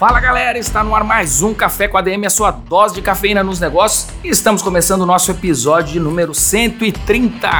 Fala 0.00 0.18
galera, 0.18 0.58
está 0.58 0.82
no 0.82 0.94
ar 0.94 1.04
mais 1.04 1.42
um 1.42 1.52
Café 1.52 1.86
com 1.86 1.98
a 1.98 2.00
DM, 2.00 2.24
a 2.24 2.30
sua 2.30 2.50
dose 2.50 2.94
de 2.94 3.02
cafeína 3.02 3.44
nos 3.44 3.60
negócios, 3.60 4.08
e 4.24 4.30
estamos 4.30 4.62
começando 4.62 5.02
o 5.02 5.06
nosso 5.06 5.30
episódio 5.30 5.92
de 5.92 6.00
número 6.00 6.32
130. 6.32 7.50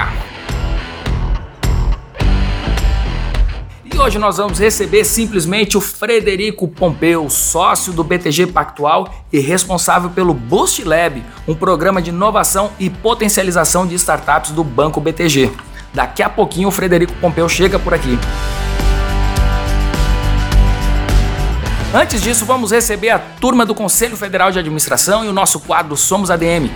E 3.85 3.99
hoje 3.99 4.19
nós 4.19 4.39
vamos 4.39 4.59
receber 4.59 5.05
simplesmente 5.05 5.77
o 5.77 5.83
Frederico 5.83 6.67
Pompeu, 6.67 7.29
sócio 7.29 7.93
do 7.93 8.03
BTG 8.03 8.47
Pactual 8.47 9.15
e 9.31 9.39
responsável 9.39 10.09
pelo 10.09 10.33
Boost 10.33 10.83
Lab, 10.83 11.23
um 11.47 11.55
programa 11.55 12.01
de 12.01 12.09
inovação 12.09 12.71
e 12.81 12.89
potencialização 12.89 13.87
de 13.87 13.95
startups 13.97 14.53
do 14.53 14.65
Banco 14.65 14.99
BTG. 14.99 15.53
Daqui 15.93 16.23
a 16.23 16.31
pouquinho 16.31 16.69
o 16.69 16.73
Frederico 16.73 17.13
Pompeu 17.21 17.47
chega 17.51 17.79
por 17.79 17.93
aqui. 17.93 18.19
Antes 21.93 22.23
disso, 22.23 22.47
vamos 22.47 22.71
receber 22.71 23.11
a 23.11 23.19
turma 23.19 23.67
do 23.67 23.75
Conselho 23.75 24.17
Federal 24.17 24.53
de 24.53 24.61
Administração 24.61 25.25
e 25.25 25.29
o 25.29 25.33
nosso 25.33 25.59
quadro 25.59 25.97
Somos 25.97 26.31
ADM. 26.31 26.71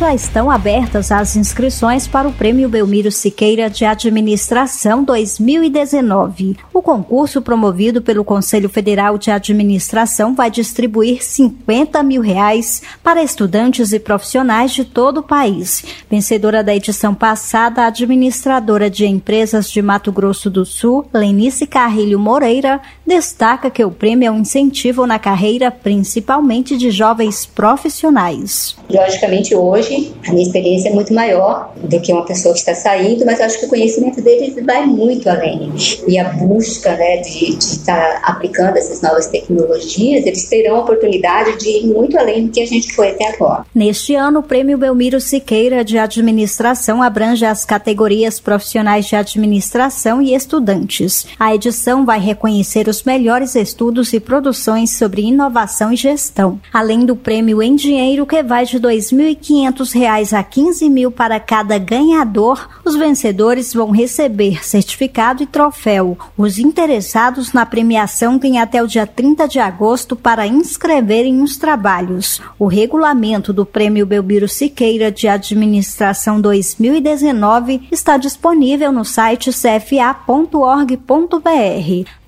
Já 0.00 0.14
estão 0.14 0.50
abertas 0.50 1.12
as 1.12 1.36
inscrições 1.36 2.06
para 2.06 2.26
o 2.26 2.32
Prêmio 2.32 2.70
Belmiro 2.70 3.12
Siqueira 3.12 3.68
de 3.68 3.84
Administração 3.84 5.04
2019. 5.04 6.56
O 6.72 6.80
concurso 6.80 7.42
promovido 7.42 8.00
pelo 8.00 8.24
Conselho 8.24 8.70
Federal 8.70 9.18
de 9.18 9.30
Administração 9.30 10.34
vai 10.34 10.50
distribuir 10.50 11.22
50 11.22 12.02
mil 12.02 12.22
reais 12.22 12.80
para 13.04 13.22
estudantes 13.22 13.92
e 13.92 14.00
profissionais 14.00 14.72
de 14.72 14.86
todo 14.86 15.18
o 15.18 15.22
país. 15.22 15.84
Vencedora 16.10 16.64
da 16.64 16.74
edição 16.74 17.14
passada, 17.14 17.82
a 17.82 17.88
administradora 17.88 18.88
de 18.88 19.04
empresas 19.04 19.70
de 19.70 19.82
Mato 19.82 20.10
Grosso 20.10 20.48
do 20.48 20.64
Sul, 20.64 21.04
Lenice 21.12 21.66
Carrilho 21.66 22.18
Moreira, 22.18 22.80
destaca 23.06 23.68
que 23.68 23.84
o 23.84 23.90
prêmio 23.90 24.28
é 24.28 24.30
um 24.30 24.38
incentivo 24.38 25.06
na 25.06 25.18
carreira, 25.18 25.70
principalmente 25.70 26.78
de 26.78 26.90
jovens 26.90 27.44
profissionais. 27.44 28.74
Logicamente, 28.88 29.54
hoje 29.54 29.89
hoje 29.90 30.12
a 30.26 30.32
minha 30.32 30.42
experiência 30.42 30.88
é 30.88 30.92
muito 30.92 31.12
maior 31.12 31.72
do 31.76 32.00
que 32.00 32.12
uma 32.12 32.24
pessoa 32.24 32.52
que 32.54 32.60
está 32.60 32.74
saindo, 32.74 33.24
mas 33.24 33.40
acho 33.40 33.58
que 33.58 33.66
o 33.66 33.68
conhecimento 33.68 34.20
deles 34.22 34.54
vai 34.64 34.86
muito 34.86 35.28
além. 35.28 35.72
E 36.06 36.18
a 36.18 36.24
busca 36.30 36.94
né, 36.96 37.18
de, 37.18 37.56
de 37.56 37.64
estar 37.64 38.20
aplicando 38.24 38.76
essas 38.76 39.00
novas 39.02 39.26
tecnologias, 39.26 40.26
eles 40.26 40.48
terão 40.48 40.76
a 40.76 40.80
oportunidade 40.80 41.58
de 41.58 41.68
ir 41.68 41.86
muito 41.86 42.18
além 42.18 42.46
do 42.46 42.52
que 42.52 42.60
a 42.60 42.66
gente 42.66 42.92
foi 42.94 43.10
até 43.10 43.34
agora. 43.34 43.64
Neste 43.74 44.14
ano, 44.14 44.40
o 44.40 44.42
Prêmio 44.42 44.78
Belmiro 44.78 45.20
Siqueira 45.20 45.84
de 45.84 45.98
Administração 45.98 47.02
abrange 47.02 47.44
as 47.44 47.64
categorias 47.64 48.38
profissionais 48.38 49.06
de 49.06 49.16
administração 49.16 50.22
e 50.22 50.34
estudantes. 50.34 51.26
A 51.38 51.54
edição 51.54 52.04
vai 52.04 52.20
reconhecer 52.20 52.88
os 52.88 53.02
melhores 53.02 53.54
estudos 53.54 54.12
e 54.12 54.20
produções 54.20 54.90
sobre 54.90 55.22
inovação 55.22 55.92
e 55.92 55.96
gestão, 55.96 56.60
além 56.72 57.04
do 57.04 57.16
prêmio 57.16 57.62
em 57.62 57.74
dinheiro 57.74 58.26
que 58.26 58.42
vai 58.42 58.64
de 58.64 58.78
2.500 58.78 59.79
500 59.80 59.92
reais 59.92 60.34
a 60.34 60.42
15 60.42 60.90
mil 60.90 61.10
para 61.10 61.40
cada 61.40 61.78
ganhador, 61.78 62.68
os 62.84 62.96
vencedores 62.96 63.72
vão 63.72 63.90
receber 63.90 64.64
certificado 64.64 65.42
e 65.42 65.46
troféu. 65.46 66.18
Os 66.36 66.58
interessados 66.58 67.52
na 67.52 67.64
premiação 67.64 68.38
têm 68.38 68.58
até 68.58 68.82
o 68.82 68.86
dia 68.86 69.06
30 69.06 69.48
de 69.48 69.58
agosto 69.58 70.14
para 70.14 70.46
inscreverem 70.46 71.42
os 71.42 71.56
trabalhos. 71.56 72.42
O 72.58 72.66
regulamento 72.66 73.52
do 73.52 73.64
Prêmio 73.64 74.04
Belmiro 74.04 74.48
Siqueira 74.48 75.10
de 75.10 75.28
Administração 75.28 76.40
2019 76.40 77.88
está 77.90 78.16
disponível 78.16 78.92
no 78.92 79.04
site 79.04 79.50
cfa.org.br. 79.50 81.00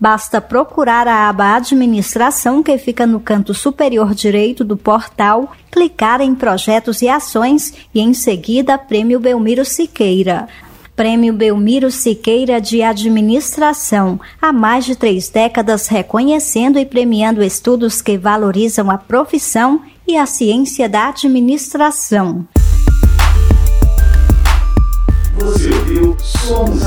Basta 0.00 0.40
procurar 0.40 1.06
a 1.06 1.28
aba 1.28 1.56
Administração 1.56 2.62
que 2.62 2.78
fica 2.78 3.06
no 3.06 3.20
canto 3.20 3.52
superior 3.52 4.14
direito 4.14 4.64
do 4.64 4.76
portal 4.76 5.52
clicar 5.72 6.21
em 6.21 6.34
Projetos 6.34 7.00
e 7.00 7.09
Ações 7.09 7.72
e 7.94 8.00
em 8.00 8.12
seguida 8.12 8.77
Prêmio 8.77 9.19
Belmiro 9.19 9.65
Siqueira. 9.65 10.47
Prêmio 10.94 11.33
Belmiro 11.33 11.91
Siqueira 11.91 12.60
de 12.60 12.83
Administração, 12.83 14.21
há 14.41 14.53
mais 14.53 14.84
de 14.84 14.94
três 14.94 15.31
décadas 15.31 15.88
reconhecendo 15.88 16.78
e 16.78 16.84
premiando 16.84 17.43
estudos 17.43 18.03
que 18.03 18.19
valorizam 18.19 18.91
a 18.91 18.99
profissão 18.99 19.81
e 20.06 20.19
a 20.19 20.27
ciência 20.27 20.87
da 20.87 21.09
administração. 21.09 22.47
Você 25.38 25.71
ouviu 25.71 26.16
Somos. 26.21 26.82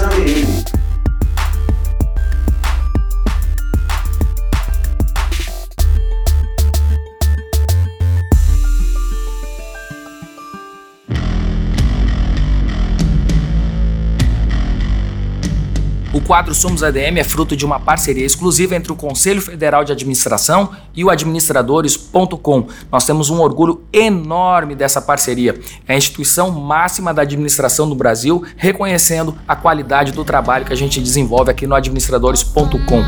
Quadro 16.25 16.55
Somos 16.55 16.81
ADM 16.81 17.19
é 17.19 17.23
fruto 17.23 17.55
de 17.55 17.65
uma 17.65 17.79
parceria 17.79 18.25
exclusiva 18.25 18.75
entre 18.75 18.91
o 18.91 18.95
Conselho 18.95 19.41
Federal 19.41 19.83
de 19.83 19.91
Administração 19.91 20.71
e 20.95 21.03
o 21.05 21.09
administradores.com. 21.09 22.67
Nós 22.91 23.05
temos 23.05 23.29
um 23.29 23.39
orgulho 23.39 23.83
enorme 23.93 24.75
dessa 24.75 25.01
parceria. 25.01 25.59
É 25.87 25.93
a 25.93 25.97
instituição 25.97 26.51
máxima 26.51 27.13
da 27.13 27.21
administração 27.21 27.87
do 27.87 27.95
Brasil, 27.95 28.43
reconhecendo 28.57 29.35
a 29.47 29.55
qualidade 29.55 30.11
do 30.11 30.25
trabalho 30.25 30.65
que 30.65 30.73
a 30.73 30.77
gente 30.77 30.99
desenvolve 30.99 31.51
aqui 31.51 31.67
no 31.67 31.75
administradores.com. 31.75 33.03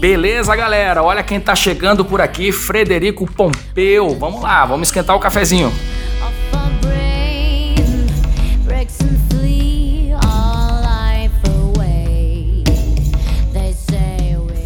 Beleza, 0.00 0.56
galera? 0.56 1.00
Olha 1.04 1.22
quem 1.22 1.38
tá 1.38 1.54
chegando 1.54 2.04
por 2.04 2.20
aqui, 2.20 2.50
Frederico 2.50 3.24
Pompeu. 3.30 4.16
Vamos 4.18 4.42
lá, 4.42 4.66
vamos 4.66 4.88
esquentar 4.88 5.14
o 5.14 5.20
cafezinho. 5.20 5.72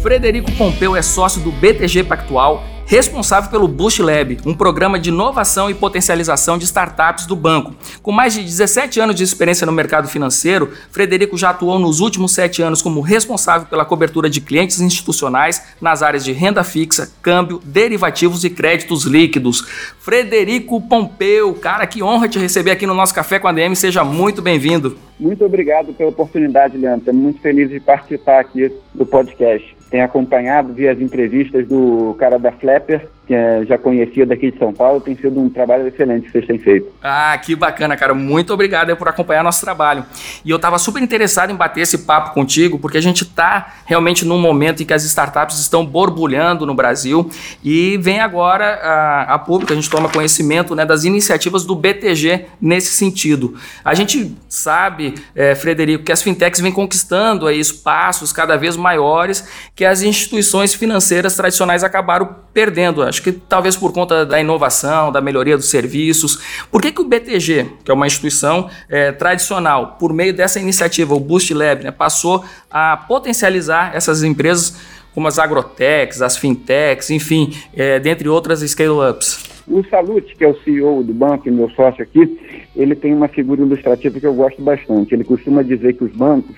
Frederico 0.07 0.49
Pompeu 0.53 0.95
é 0.95 1.01
sócio 1.01 1.41
do 1.41 1.51
BTG 1.51 2.05
Pactual 2.05 2.63
responsável 2.87 3.51
pelo 3.51 3.67
Boost 3.67 4.01
Lab, 4.01 4.37
um 4.45 4.53
programa 4.53 4.97
de 4.97 5.09
inovação 5.09 5.69
e 5.69 5.73
potencialização 5.73 6.57
de 6.57 6.63
startups 6.63 7.25
do 7.25 7.35
banco. 7.35 7.75
Com 8.01 8.13
mais 8.13 8.33
de 8.33 8.41
17 8.41 9.01
anos 9.01 9.13
de 9.13 9.23
experiência 9.23 9.65
no 9.65 9.73
mercado 9.73 10.07
financeiro, 10.07 10.71
Frederico 10.89 11.37
já 11.37 11.49
atuou 11.49 11.77
nos 11.77 11.99
últimos 11.99 12.31
sete 12.31 12.61
anos 12.61 12.81
como 12.81 13.01
responsável 13.01 13.67
pela 13.67 13.83
cobertura 13.83 14.29
de 14.29 14.39
clientes 14.39 14.79
institucionais 14.79 15.61
nas 15.81 16.01
áreas 16.01 16.23
de 16.23 16.31
renda 16.31 16.63
fixa, 16.63 17.11
câmbio, 17.21 17.59
derivativos 17.65 18.45
e 18.45 18.49
créditos 18.49 19.03
líquidos. 19.03 19.67
Frederico 19.99 20.79
Pompeu, 20.79 21.53
cara, 21.55 21.85
que 21.85 22.01
honra 22.01 22.29
te 22.29 22.39
receber 22.39 22.71
aqui 22.71 22.87
no 22.87 22.93
nosso 22.93 23.13
Café 23.13 23.37
com 23.37 23.49
a 23.49 23.51
DM, 23.51 23.75
seja 23.75 24.05
muito 24.05 24.41
bem-vindo. 24.41 24.97
Muito 25.19 25.43
obrigado 25.43 25.93
pela 25.93 26.09
oportunidade, 26.09 26.77
Leandro. 26.77 26.99
Estou 26.99 27.13
muito 27.13 27.41
feliz 27.41 27.69
de 27.69 27.81
participar 27.81 28.39
aqui 28.39 28.71
do 28.93 29.05
podcast. 29.05 29.76
Tenho 29.89 30.03
acompanhado, 30.03 30.73
vi 30.73 30.87
as 30.87 30.99
entrevistas 30.99 31.67
do 31.67 32.15
cara 32.19 32.37
da 32.37 32.51
Flapper 32.51 33.07
que 33.27 33.35
é, 33.35 33.65
já 33.65 33.77
conhecia 33.77 34.25
daqui 34.25 34.51
de 34.51 34.57
São 34.57 34.73
Paulo. 34.73 35.01
Tem 35.01 35.15
sido 35.15 35.39
um 35.39 35.49
trabalho 35.49 35.85
excelente 35.87 36.27
que 36.27 36.31
vocês 36.31 36.47
têm 36.47 36.57
feito. 36.57 36.87
Ah, 37.03 37.37
que 37.37 37.55
bacana, 37.55 37.97
cara. 37.97 38.13
Muito 38.13 38.53
obrigado 38.53 38.95
por 38.95 39.09
acompanhar 39.09 39.43
nosso 39.43 39.61
trabalho. 39.61 40.05
E 40.45 40.49
eu 40.49 40.55
estava 40.55 40.77
super 40.79 41.03
interessado 41.03 41.51
em 41.51 41.55
bater 41.55 41.81
esse 41.81 41.99
papo 41.99 42.33
contigo, 42.33 42.79
porque 42.79 42.97
a 42.97 43.01
gente 43.01 43.23
está 43.23 43.75
realmente 43.85 44.25
num 44.25 44.39
momento 44.39 44.81
em 44.81 44.85
que 44.85 44.93
as 44.93 45.03
startups 45.03 45.59
estão 45.59 45.85
borbulhando 45.85 46.65
no 46.65 46.73
Brasil 46.73 47.29
e 47.63 47.97
vem 47.97 48.21
agora 48.21 48.75
a, 48.75 49.33
a 49.33 49.39
público, 49.39 49.73
a 49.73 49.75
gente 49.75 49.89
toma 49.89 50.09
conhecimento 50.09 50.73
né, 50.73 50.85
das 50.85 51.03
iniciativas 51.03 51.65
do 51.65 51.75
BTG 51.75 52.45
nesse 52.61 52.93
sentido. 52.93 53.55
A 53.83 53.93
gente 53.93 54.35
sabe, 54.47 55.15
é, 55.35 55.53
Frederico, 55.53 56.05
que 56.05 56.11
as 56.11 56.21
fintechs 56.21 56.61
vêm 56.61 56.71
conquistando 56.71 57.45
aí 57.45 57.59
espaços 57.59 58.31
cada 58.31 58.55
vez 58.55 58.77
maiores 58.77 59.47
que 59.75 59.83
as 59.83 60.01
instituições 60.01 60.73
financeiras 60.73 61.35
tradicionais 61.35 61.83
acabaram 61.83 62.35
perdendo. 62.53 63.03
Acho 63.03 63.16
que 63.21 63.31
talvez 63.31 63.75
por 63.75 63.91
conta 63.93 64.25
da 64.25 64.39
inovação, 64.39 65.11
da 65.11 65.21
melhoria 65.21 65.55
dos 65.55 65.69
serviços. 65.69 66.65
Por 66.71 66.81
que, 66.81 66.91
que 66.91 67.01
o 67.01 67.05
BTG, 67.05 67.65
que 67.83 67.91
é 67.91 67.93
uma 67.93 68.07
instituição 68.07 68.69
é, 68.89 69.11
tradicional, 69.11 69.97
por 69.99 70.13
meio 70.13 70.33
dessa 70.33 70.59
iniciativa, 70.59 71.13
o 71.13 71.19
Boost 71.19 71.53
Lab, 71.53 71.83
né, 71.83 71.91
passou 71.91 72.43
a 72.69 72.97
potencializar 72.97 73.95
essas 73.95 74.23
empresas 74.23 74.75
como 75.13 75.27
as 75.27 75.39
agrotechs, 75.39 76.21
as 76.21 76.37
fintechs, 76.37 77.09
enfim, 77.09 77.51
é, 77.75 77.99
dentre 77.99 78.29
outras 78.29 78.59
scale-ups? 78.59 79.57
O 79.67 79.83
Salute, 79.89 80.35
que 80.35 80.43
é 80.43 80.47
o 80.47 80.55
CEO 80.61 81.03
do 81.03 81.13
banco 81.13 81.47
e 81.47 81.51
meu 81.51 81.69
sócio 81.71 82.03
aqui, 82.03 82.39
ele 82.75 82.95
tem 82.95 83.13
uma 83.13 83.27
figura 83.27 83.61
ilustrativa 83.61 84.19
que 84.19 84.27
eu 84.27 84.33
gosto 84.33 84.61
bastante. 84.61 85.13
Ele 85.13 85.23
costuma 85.23 85.63
dizer 85.63 85.93
que 85.93 86.03
os 86.03 86.11
bancos 86.11 86.55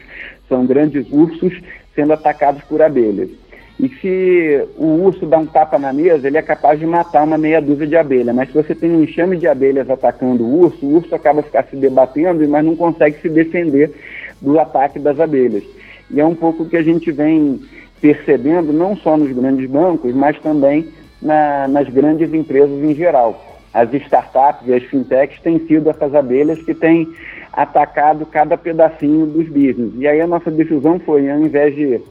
são 0.49 0.65
grandes 0.65 1.07
ursos 1.09 1.53
sendo 1.95 2.13
atacados 2.13 2.61
por 2.63 2.81
abelhas. 2.81 3.29
E 3.79 3.87
se 3.87 4.67
o 4.77 5.05
urso 5.05 5.25
dá 5.25 5.37
um 5.37 5.45
tapa 5.45 5.79
na 5.79 5.93
mesa, 5.93 6.27
ele 6.27 6.37
é 6.37 6.41
capaz 6.41 6.77
de 6.77 6.85
matar 6.85 7.23
uma 7.23 7.37
meia 7.37 7.61
dúzia 7.61 7.87
de 7.87 7.95
abelhas. 7.95 8.35
Mas 8.35 8.49
se 8.49 8.53
você 8.53 8.75
tem 8.75 8.91
um 8.91 9.03
enxame 9.03 9.37
de 9.37 9.47
abelhas 9.47 9.89
atacando 9.89 10.43
o 10.43 10.59
urso, 10.59 10.85
o 10.85 10.95
urso 10.95 11.15
acaba 11.15 11.41
ficar 11.41 11.63
se 11.63 11.77
debatendo, 11.77 12.45
mas 12.49 12.65
não 12.65 12.75
consegue 12.75 13.21
se 13.21 13.29
defender 13.29 13.93
do 14.41 14.59
ataque 14.59 14.99
das 14.99 15.17
abelhas. 15.17 15.63
E 16.11 16.19
é 16.19 16.25
um 16.25 16.35
pouco 16.35 16.63
o 16.63 16.69
que 16.69 16.75
a 16.75 16.83
gente 16.83 17.09
vem 17.09 17.61
percebendo, 18.01 18.73
não 18.73 18.97
só 18.97 19.15
nos 19.15 19.31
grandes 19.31 19.69
bancos, 19.69 20.13
mas 20.13 20.37
também 20.39 20.89
na, 21.21 21.65
nas 21.69 21.87
grandes 21.87 22.33
empresas 22.33 22.83
em 22.83 22.93
geral. 22.93 23.61
As 23.73 23.93
startups 23.93 24.67
e 24.67 24.73
as 24.73 24.83
fintechs 24.83 25.39
têm 25.41 25.59
sido 25.67 25.89
essas 25.89 26.13
abelhas 26.13 26.61
que 26.63 26.73
têm 26.73 27.07
atacado 27.53 28.25
cada 28.25 28.57
pedacinho 28.57 29.25
dos 29.25 29.47
business. 29.47 29.93
E 29.95 30.07
aí 30.07 30.19
a 30.19 30.27
nossa 30.27 30.51
decisão 30.51 30.99
foi, 30.99 31.29
ao 31.29 31.39
invés 31.39 31.73
de 31.75 32.01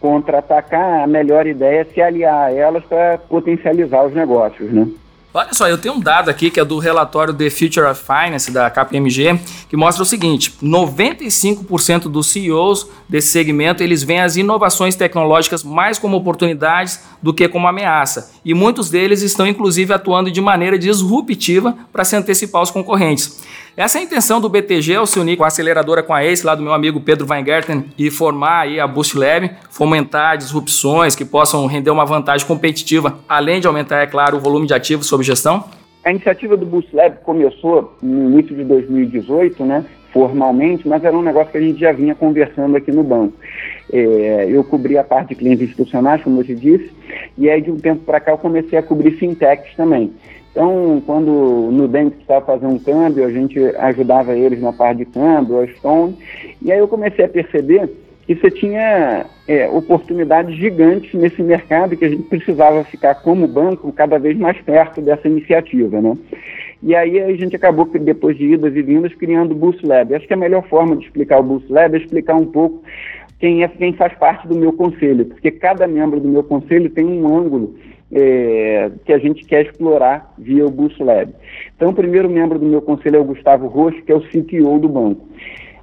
contra-atacar, 0.00 1.02
a 1.02 1.06
melhor 1.06 1.46
ideia 1.46 1.80
é 1.80 1.84
se 1.84 2.00
aliar 2.00 2.46
a 2.46 2.52
elas 2.52 2.84
para 2.84 3.18
potencializar 3.18 4.04
os 4.04 4.14
negócios, 4.14 4.72
né? 4.72 4.86
Olha 5.32 5.52
só, 5.52 5.68
eu 5.68 5.76
tenho 5.76 5.94
um 5.94 6.00
dado 6.00 6.30
aqui 6.30 6.50
que 6.50 6.58
é 6.58 6.64
do 6.64 6.78
relatório 6.78 7.34
The 7.34 7.50
Future 7.50 7.86
of 7.86 8.02
Finance 8.02 8.50
da 8.50 8.70
KPMG, 8.70 9.38
que 9.68 9.76
mostra 9.76 10.02
o 10.02 10.06
seguinte: 10.06 10.54
95% 10.62 12.08
dos 12.08 12.28
CEOs 12.28 12.88
desse 13.06 13.28
segmento, 13.28 13.82
eles 13.82 14.02
veem 14.02 14.20
as 14.20 14.36
inovações 14.36 14.96
tecnológicas 14.96 15.62
mais 15.62 15.98
como 15.98 16.16
oportunidades 16.16 17.04
do 17.22 17.34
que 17.34 17.48
como 17.48 17.68
ameaça. 17.68 18.32
E 18.44 18.54
muitos 18.54 18.90
deles 18.90 19.22
estão 19.22 19.46
inclusive 19.46 19.92
atuando 19.92 20.30
de 20.30 20.40
maneira 20.40 20.78
disruptiva 20.78 21.76
para 21.92 22.04
se 22.04 22.16
antecipar 22.16 22.60
aos 22.60 22.70
concorrentes. 22.70 23.42
Essa 23.76 23.98
é 23.98 24.00
a 24.00 24.04
intenção 24.04 24.40
do 24.40 24.48
BTG 24.48 24.96
ao 24.96 25.06
se 25.06 25.20
unir 25.20 25.36
com 25.36 25.44
a 25.44 25.46
aceleradora 25.46 26.02
com 26.02 26.12
a 26.12 26.24
ACE, 26.24 26.44
lá 26.44 26.54
do 26.54 26.62
meu 26.62 26.72
amigo 26.72 27.00
Pedro 27.00 27.28
Weingarten, 27.30 27.84
e 27.96 28.10
formar 28.10 28.62
aí 28.62 28.80
a 28.80 28.88
Boost 28.88 29.16
Lab, 29.16 29.50
fomentar 29.70 30.36
disrupções 30.36 31.14
que 31.14 31.24
possam 31.24 31.64
render 31.66 31.90
uma 31.90 32.04
vantagem 32.04 32.44
competitiva, 32.44 33.20
além 33.28 33.60
de 33.60 33.68
aumentar, 33.68 34.02
é 34.02 34.06
claro, 34.06 34.36
o 34.36 34.40
volume 34.40 34.66
de 34.66 34.74
ativos 34.74 35.06
sob 35.06 35.22
gestão? 35.22 35.64
A 36.04 36.10
iniciativa 36.10 36.56
do 36.56 36.66
Boost 36.66 36.94
Lab 36.94 37.18
começou 37.22 37.96
no 38.02 38.30
início 38.30 38.56
de 38.56 38.64
2018, 38.64 39.64
né, 39.64 39.84
formalmente, 40.18 40.88
mas 40.88 41.04
era 41.04 41.16
um 41.16 41.22
negócio 41.22 41.52
que 41.52 41.58
a 41.58 41.60
gente 41.60 41.78
já 41.78 41.92
vinha 41.92 42.12
conversando 42.12 42.76
aqui 42.76 42.90
no 42.90 43.04
banco. 43.04 43.34
É, 43.92 44.48
eu 44.50 44.64
cobri 44.64 44.98
a 44.98 45.04
parte 45.04 45.28
de 45.28 45.36
clientes 45.36 45.68
institucionais, 45.68 46.20
como 46.24 46.40
eu 46.40 46.44
te 46.44 46.56
disse, 46.56 46.90
e 47.36 47.48
aí 47.48 47.62
de 47.62 47.70
um 47.70 47.76
tempo 47.76 48.04
para 48.04 48.18
cá 48.18 48.32
eu 48.32 48.38
comecei 48.38 48.76
a 48.76 48.82
cobrir 48.82 49.12
fintechs 49.12 49.76
também. 49.76 50.12
Então, 50.50 51.00
quando 51.06 51.28
o 51.28 51.70
Nubank 51.70 52.10
precisava 52.16 52.44
fazer 52.44 52.66
um 52.66 52.80
câmbio, 52.80 53.24
a 53.24 53.30
gente 53.30 53.60
ajudava 53.78 54.36
eles 54.36 54.60
na 54.60 54.72
parte 54.72 54.98
de 54.98 55.04
câmbio, 55.04 55.60
a 55.60 55.68
Stone, 55.68 56.18
e 56.60 56.72
aí 56.72 56.80
eu 56.80 56.88
comecei 56.88 57.24
a 57.24 57.28
perceber 57.28 57.88
que 58.26 58.34
você 58.34 58.50
tinha 58.50 59.24
é, 59.46 59.68
oportunidades 59.68 60.56
gigantes 60.56 61.14
nesse 61.14 61.40
mercado 61.42 61.96
que 61.96 62.04
a 62.04 62.08
gente 62.08 62.24
precisava 62.24 62.82
ficar 62.82 63.14
como 63.22 63.46
banco 63.46 63.92
cada 63.92 64.18
vez 64.18 64.36
mais 64.36 64.60
perto 64.62 65.00
dessa 65.00 65.28
iniciativa, 65.28 66.00
né? 66.00 66.18
E 66.82 66.94
aí 66.94 67.20
a 67.20 67.34
gente 67.34 67.56
acabou, 67.56 67.86
depois 67.86 68.36
de 68.36 68.52
idas 68.52 68.74
e 68.74 68.82
vindas, 68.82 69.14
criando 69.14 69.52
o 69.52 69.54
Boost 69.54 69.84
Lab. 69.84 70.14
Acho 70.14 70.26
que 70.26 70.34
a 70.34 70.36
melhor 70.36 70.66
forma 70.68 70.96
de 70.96 71.04
explicar 71.04 71.40
o 71.40 71.42
Boost 71.42 71.70
Lab 71.72 71.94
é 71.94 71.98
explicar 71.98 72.36
um 72.36 72.46
pouco 72.46 72.82
quem 73.38 73.62
é 73.62 73.68
quem 73.68 73.92
faz 73.92 74.12
parte 74.14 74.46
do 74.48 74.56
meu 74.56 74.72
conselho, 74.72 75.26
porque 75.26 75.50
cada 75.50 75.86
membro 75.86 76.20
do 76.20 76.28
meu 76.28 76.42
conselho 76.42 76.90
tem 76.90 77.04
um 77.04 77.36
ângulo 77.36 77.74
é, 78.12 78.90
que 79.04 79.12
a 79.12 79.18
gente 79.18 79.44
quer 79.44 79.66
explorar 79.66 80.32
via 80.38 80.64
o 80.66 80.70
Boost 80.70 81.02
Lab. 81.02 81.32
Então, 81.76 81.90
o 81.90 81.94
primeiro 81.94 82.28
membro 82.28 82.58
do 82.58 82.66
meu 82.66 82.82
conselho 82.82 83.16
é 83.16 83.20
o 83.20 83.24
Gustavo 83.24 83.66
Rocha, 83.66 84.00
que 84.02 84.12
é 84.12 84.14
o 84.14 84.20
CTO 84.20 84.78
do 84.78 84.88
banco. 84.88 85.26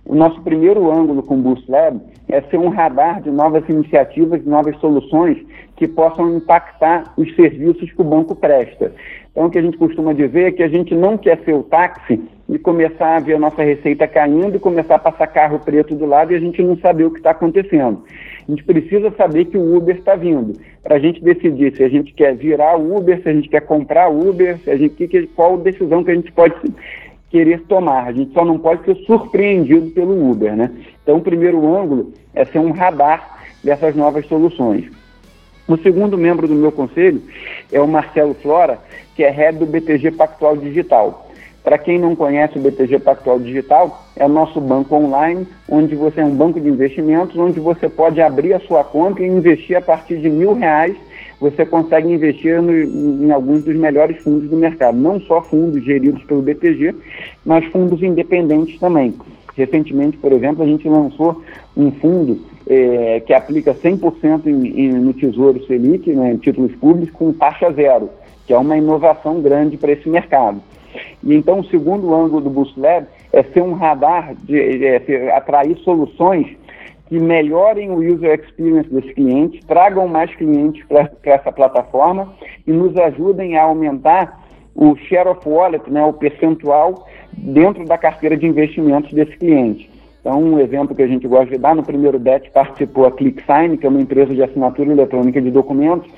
O 0.06 0.14
nosso 0.14 0.42
primeiro 0.42 0.92
ângulo 0.92 1.24
com 1.24 1.36
o 1.36 1.42
Boost 1.42 1.70
Lab 1.70 2.00
é 2.28 2.42
ser 2.42 2.58
um 2.58 2.70
radar 2.70 3.22
de 3.22 3.32
novas 3.32 3.68
iniciativas, 3.68 4.46
novas 4.46 4.78
soluções 4.80 5.38
que 5.76 5.88
possam 5.88 6.38
impactar 6.38 7.14
os 7.18 7.34
serviços 7.36 7.92
que 7.92 8.02
o 8.02 8.06
banco 8.06 8.36
presta. 8.36 8.94
Então, 9.36 9.48
o 9.48 9.50
que 9.50 9.60
a 9.60 9.62
gente 9.62 9.78
costuma 9.78 10.14
dizer 10.14 10.44
é 10.44 10.52
que 10.52 10.64
a 10.64 10.70
gente 10.70 10.96
não 10.96 11.18
quer 11.18 11.38
ser 11.44 11.54
o 11.54 11.62
táxi 11.62 12.22
e 12.48 12.58
começar 12.58 13.18
a 13.18 13.20
ver 13.20 13.34
a 13.34 13.40
nossa 13.40 13.64
receita 13.64 14.08
caindo 14.08 14.56
e 14.56 14.60
começar 14.60 14.96
a 14.96 15.00
passar 15.00 15.28
carro 15.28 15.60
preto 15.60 15.94
do 15.94 16.06
lado 16.06 16.32
e 16.32 16.38
a 16.38 16.40
gente 16.40 16.64
não 16.64 16.78
saber 16.78 17.04
o 17.04 17.12
que 17.12 17.18
está 17.18 17.32
acontecendo. 17.32 18.06
A 18.48 18.50
gente 18.50 18.64
precisa 18.64 19.12
saber 19.12 19.46
que 19.46 19.58
o 19.58 19.76
Uber 19.76 19.98
está 19.98 20.16
vindo, 20.16 20.54
para 20.82 20.96
a 20.96 21.00
gente 21.00 21.22
decidir 21.22 21.76
se 21.76 21.84
a 21.84 21.90
gente 21.90 22.14
quer 22.14 22.34
virar 22.34 22.78
Uber, 22.78 23.22
se 23.22 23.28
a 23.28 23.34
gente 23.34 23.50
quer 23.50 23.60
comprar 23.60 24.08
Uber, 24.08 24.58
se 24.60 24.72
a 24.72 24.78
gente, 24.78 25.28
qual 25.36 25.58
decisão 25.58 26.02
que 26.02 26.12
a 26.12 26.16
gente 26.16 26.32
pode 26.32 26.56
querer 27.30 27.64
tomar. 27.64 28.08
A 28.08 28.14
gente 28.14 28.32
só 28.32 28.46
não 28.46 28.58
pode 28.58 28.86
ser 28.86 28.96
surpreendido 29.06 29.92
pelo 29.92 30.32
Uber, 30.32 30.56
né? 30.56 30.72
Então, 31.04 31.18
o 31.18 31.22
primeiro 31.22 31.76
ângulo 31.76 32.14
é 32.34 32.46
ser 32.46 32.60
um 32.60 32.72
radar 32.72 33.38
dessas 33.62 33.94
novas 33.98 34.26
soluções. 34.28 34.86
O 35.68 35.76
segundo 35.78 36.18
membro 36.18 36.48
do 36.48 36.54
meu 36.54 36.72
conselho 36.72 37.22
é 37.72 37.82
o 37.82 37.88
Marcelo 37.88 38.36
Flora, 38.36 38.80
que 39.16 39.24
é 39.24 39.30
head 39.30 39.58
do 39.58 39.66
BTG 39.66 40.12
Pactual 40.12 40.58
Digital. 40.58 41.26
Para 41.64 41.80
quem 41.80 41.98
não 41.98 42.16
conhece 42.16 42.60
o 42.60 42.62
BTG 42.62 43.00
Pactual 43.00 43.40
Digital, 43.40 44.06
é 44.16 44.24
o 44.26 44.30
nosso 44.30 44.62
banco 44.62 44.96
online, 44.96 45.48
onde 45.68 45.96
você 45.96 46.22
é 46.22 46.26
um 46.26 46.36
banco 46.36 46.62
de 46.62 46.70
investimentos, 46.70 47.36
onde 47.36 47.60
você 47.60 47.90
pode 47.90 48.22
abrir 48.22 48.54
a 48.54 48.60
sua 48.60 48.84
conta 48.84 49.24
e 49.24 49.28
investir 49.28 49.76
a 49.76 49.82
partir 49.82 50.18
de 50.18 50.30
mil 50.30 50.54
reais. 50.54 50.96
Você 51.42 51.66
consegue 51.66 52.14
investir 52.14 52.62
no, 52.62 52.72
em 52.72 53.32
alguns 53.32 53.64
dos 53.64 53.76
melhores 53.76 54.22
fundos 54.22 54.48
do 54.48 54.56
mercado, 54.56 54.96
não 54.96 55.20
só 55.22 55.42
fundos 55.42 55.84
geridos 55.84 56.24
pelo 56.26 56.44
BTG, 56.44 56.94
mas 57.44 57.66
fundos 57.66 58.04
independentes 58.04 58.80
também. 58.80 59.16
Recentemente, 59.58 60.18
por 60.18 60.34
exemplo, 60.34 60.64
a 60.64 60.68
gente 60.68 60.88
lançou 60.88 61.42
um 61.76 61.90
fundo 61.94 62.42
é, 62.68 63.22
que 63.26 63.34
aplica 63.34 63.74
100% 63.74 64.46
em, 64.46 64.82
em, 64.82 64.92
no 64.92 65.14
Tesouro 65.14 65.66
Selic, 65.66 66.12
né, 66.14 66.34
em 66.34 66.38
títulos 66.38 66.74
públicos, 66.76 67.12
com 67.12 67.34
taxa 67.34 67.72
zero, 67.72 68.10
que 68.46 68.54
é 68.54 68.58
uma 68.58 68.78
inovação 68.78 69.42
grande 69.42 69.78
para 69.78 69.92
esse 69.92 70.08
mercado. 70.08 70.62
E 71.24 71.34
então, 71.34 71.60
o 71.60 71.66
segundo 71.66 72.14
ângulo 72.14 72.42
do 72.42 72.50
Boost 72.50 72.80
Lab 72.80 73.08
é 73.34 73.44
ser 73.44 73.62
um 73.62 73.74
radar, 73.74 74.34
de, 74.44 74.86
é, 74.86 75.36
atrair 75.36 75.78
soluções 75.80 76.48
que 77.08 77.20
melhorem 77.20 77.92
o 77.92 77.98
user 77.98 78.40
experience 78.40 78.90
dos 78.90 79.06
clientes, 79.14 79.64
tragam 79.66 80.08
mais 80.08 80.34
clientes 80.36 80.84
para 80.88 81.10
essa 81.24 81.52
plataforma 81.52 82.34
e 82.66 82.72
nos 82.72 82.98
ajudem 82.98 83.58
a 83.58 83.64
aumentar 83.64 84.44
o 84.74 84.96
share 84.96 85.30
of 85.30 85.48
wallet, 85.48 85.90
né, 85.90 86.04
o 86.04 86.14
percentual 86.14 87.08
dentro 87.32 87.86
da 87.86 87.98
carteira 87.98 88.36
de 88.36 88.46
investimentos 88.46 89.14
desse 89.14 89.38
cliente. 89.38 89.90
Então, 90.20 90.42
um 90.42 90.60
exemplo 90.60 90.96
que 90.96 91.04
a 91.04 91.08
gente 91.08 91.28
gosta 91.28 91.52
de 91.52 91.60
dar, 91.60 91.76
no 91.76 91.84
primeiro 91.84 92.18
bet 92.18 92.50
participou 92.50 93.06
a 93.06 93.12
ClickSign, 93.12 93.78
que 93.78 93.86
é 93.86 93.90
uma 93.90 94.02
empresa 94.02 94.34
de 94.34 94.42
assinatura 94.42 94.92
eletrônica 94.92 95.40
de 95.40 95.52
documentos, 95.52 96.12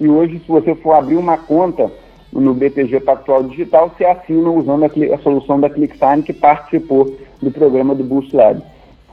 e 0.00 0.08
hoje, 0.08 0.40
se 0.40 0.48
você 0.48 0.74
for 0.74 0.92
abrir 0.92 1.16
uma 1.16 1.36
conta 1.36 1.90
no 2.32 2.54
BTG 2.54 3.00
Pactual 3.00 3.44
Digital, 3.44 3.92
se 3.96 4.04
assina 4.04 4.50
usando 4.50 4.84
a, 4.84 5.14
a 5.14 5.18
solução 5.18 5.60
da 5.60 5.68
ClickSign 5.68 6.22
que 6.22 6.32
participou 6.32 7.16
do 7.40 7.50
programa 7.50 7.94
do 7.94 8.02
Boost 8.02 8.34
Lab. 8.34 8.62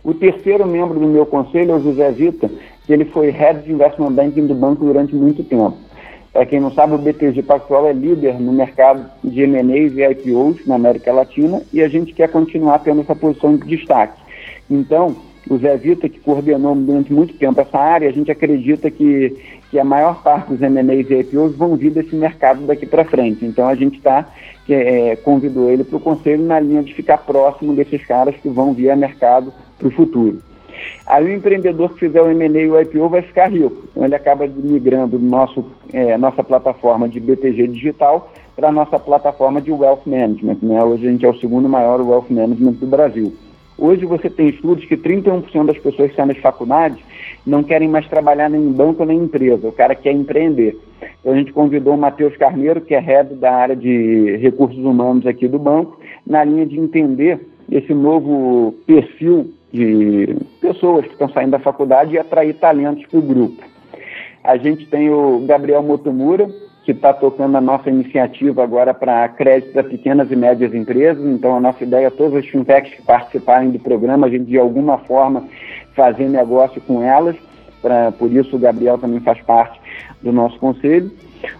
O 0.03 0.13
terceiro 0.13 0.65
membro 0.65 0.99
do 0.99 1.07
meu 1.07 1.25
conselho 1.25 1.71
é 1.71 1.75
o 1.75 1.83
José 1.83 2.09
Vita, 2.11 2.49
que 2.85 2.93
ele 2.93 3.05
foi 3.05 3.29
Head 3.29 3.63
de 3.63 3.73
Investment 3.73 4.13
Banking 4.13 4.47
do 4.47 4.55
banco 4.55 4.85
durante 4.85 5.13
muito 5.13 5.43
tempo. 5.43 5.77
Para 6.31 6.45
quem 6.45 6.59
não 6.59 6.71
sabe, 6.71 6.93
o 6.93 6.97
BTG 6.97 7.43
Pactual 7.43 7.87
é 7.87 7.93
líder 7.93 8.39
no 8.39 8.53
mercado 8.53 9.05
de 9.23 9.41
M&As 9.41 9.93
e 9.93 10.03
IPOs 10.03 10.65
na 10.65 10.75
América 10.75 11.11
Latina 11.11 11.61
e 11.73 11.81
a 11.81 11.89
gente 11.89 12.13
quer 12.13 12.29
continuar 12.29 12.79
tendo 12.79 13.01
essa 13.01 13.15
posição 13.15 13.57
de 13.57 13.67
destaque. 13.67 14.21
Então, 14.69 15.15
o 15.49 15.57
Zé 15.57 15.75
Vita, 15.75 16.07
que 16.07 16.19
coordenou 16.19 16.75
durante 16.75 17.11
muito 17.11 17.33
tempo 17.33 17.59
essa 17.59 17.77
área, 17.77 18.07
a 18.07 18.11
gente 18.11 18.31
acredita 18.31 18.91
que 18.91 19.35
que 19.69 19.79
a 19.79 19.83
maior 19.83 20.21
parte 20.23 20.49
dos 20.49 20.61
M&As 20.61 21.09
e 21.09 21.19
IPOs 21.19 21.55
vão 21.55 21.75
vir 21.75 21.91
desse 21.91 22.15
mercado 22.15 22.65
daqui 22.65 22.85
para 22.85 23.05
frente. 23.05 23.45
Então 23.45 23.67
a 23.67 23.75
gente 23.75 23.97
está 23.97 24.27
é, 24.69 25.15
convidou 25.17 25.69
ele 25.69 25.83
para 25.83 25.97
o 25.97 25.99
conselho 25.99 26.43
na 26.43 26.59
linha 26.59 26.83
de 26.83 26.93
ficar 26.93 27.17
próximo 27.19 27.73
desses 27.73 28.05
caras 28.05 28.35
que 28.35 28.49
vão 28.49 28.73
vir 28.73 28.89
a 28.89 28.95
mercado 28.95 29.53
para 29.77 29.87
o 29.87 29.91
futuro. 29.91 30.39
Aí 31.05 31.25
o 31.25 31.33
empreendedor 31.33 31.93
que 31.93 31.99
fizer 31.99 32.21
o 32.21 32.29
M&A 32.31 32.61
e 32.61 32.69
o 32.69 32.79
IPO 32.79 33.09
vai 33.09 33.21
ficar 33.21 33.51
rico. 33.51 33.83
Então 33.91 34.05
ele 34.05 34.15
acaba 34.15 34.47
migrando 34.47 35.19
nosso, 35.19 35.65
é, 35.91 36.17
nossa 36.17 36.43
plataforma 36.43 37.09
de 37.09 37.19
BTG 37.19 37.67
digital 37.67 38.31
para 38.55 38.69
a 38.69 38.71
nossa 38.71 38.99
plataforma 38.99 39.61
de 39.61 39.71
Wealth 39.71 40.01
Management. 40.05 40.57
Né? 40.61 40.83
Hoje 40.83 41.07
a 41.07 41.11
gente 41.11 41.25
é 41.25 41.29
o 41.29 41.39
segundo 41.39 41.67
maior 41.67 42.01
Wealth 42.01 42.29
Management 42.29 42.73
do 42.73 42.87
Brasil. 42.87 43.33
Hoje 43.79 44.05
você 44.05 44.29
tem 44.29 44.49
estudos 44.49 44.83
que 44.83 44.97
31% 44.97 45.65
das 45.65 45.77
pessoas 45.77 46.09
que 46.09 46.15
saem 46.15 46.27
das 46.27 46.37
faculdades 46.37 46.99
não 47.47 47.63
querem 47.63 47.87
mais 47.87 48.05
trabalhar 48.07 48.49
nem 48.49 48.61
em 48.61 48.71
banco 48.73 49.05
nem 49.05 49.17
em 49.17 49.23
empresa, 49.23 49.67
o 49.67 49.71
cara 49.71 49.95
quer 49.95 50.11
empreender. 50.11 50.77
Então 51.19 51.31
a 51.31 51.35
gente 51.35 51.53
convidou 51.53 51.95
o 51.95 51.97
Matheus 51.97 52.35
Carneiro, 52.35 52.81
que 52.81 52.93
é 52.93 52.99
head 52.99 53.35
da 53.35 53.53
área 53.53 53.75
de 53.75 54.35
recursos 54.37 54.83
humanos 54.83 55.25
aqui 55.25 55.47
do 55.47 55.57
banco, 55.57 55.97
na 56.27 56.43
linha 56.43 56.65
de 56.65 56.77
entender 56.77 57.39
esse 57.71 57.93
novo 57.93 58.73
perfil 58.85 59.53
de 59.71 60.35
pessoas 60.59 61.05
que 61.05 61.13
estão 61.13 61.29
saindo 61.29 61.51
da 61.51 61.59
faculdade 61.59 62.13
e 62.13 62.19
atrair 62.19 62.55
talentos 62.55 63.05
para 63.05 63.19
o 63.19 63.21
grupo. 63.21 63.63
A 64.43 64.57
gente 64.57 64.87
tem 64.87 65.09
o 65.09 65.45
Gabriel 65.45 65.83
Motomura, 65.83 66.49
que 66.83 66.91
está 66.91 67.13
tocando 67.13 67.55
a 67.55 67.61
nossa 67.61 67.89
iniciativa 67.89 68.63
agora 68.63 68.93
para 68.93 69.27
crédito 69.29 69.73
para 69.73 69.83
pequenas 69.83 70.31
e 70.31 70.35
médias 70.35 70.73
empresas. 70.73 71.23
Então, 71.25 71.57
a 71.57 71.59
nossa 71.59 71.83
ideia 71.83 72.07
é 72.07 72.09
todas 72.09 72.35
as 72.35 72.47
fintechs 72.47 72.95
que 72.95 73.01
participarem 73.01 73.69
do 73.69 73.79
programa, 73.79 74.27
a 74.27 74.29
gente 74.29 74.45
de 74.45 74.57
alguma 74.57 74.97
forma 74.99 75.45
fazer 75.95 76.29
negócio 76.29 76.81
com 76.81 77.03
elas. 77.03 77.35
Pra, 77.81 78.11
por 78.11 78.31
isso, 78.31 78.55
o 78.55 78.59
Gabriel 78.59 78.97
também 78.97 79.19
faz 79.19 79.39
parte 79.41 79.79
do 80.21 80.31
nosso 80.31 80.57
conselho. 80.59 81.11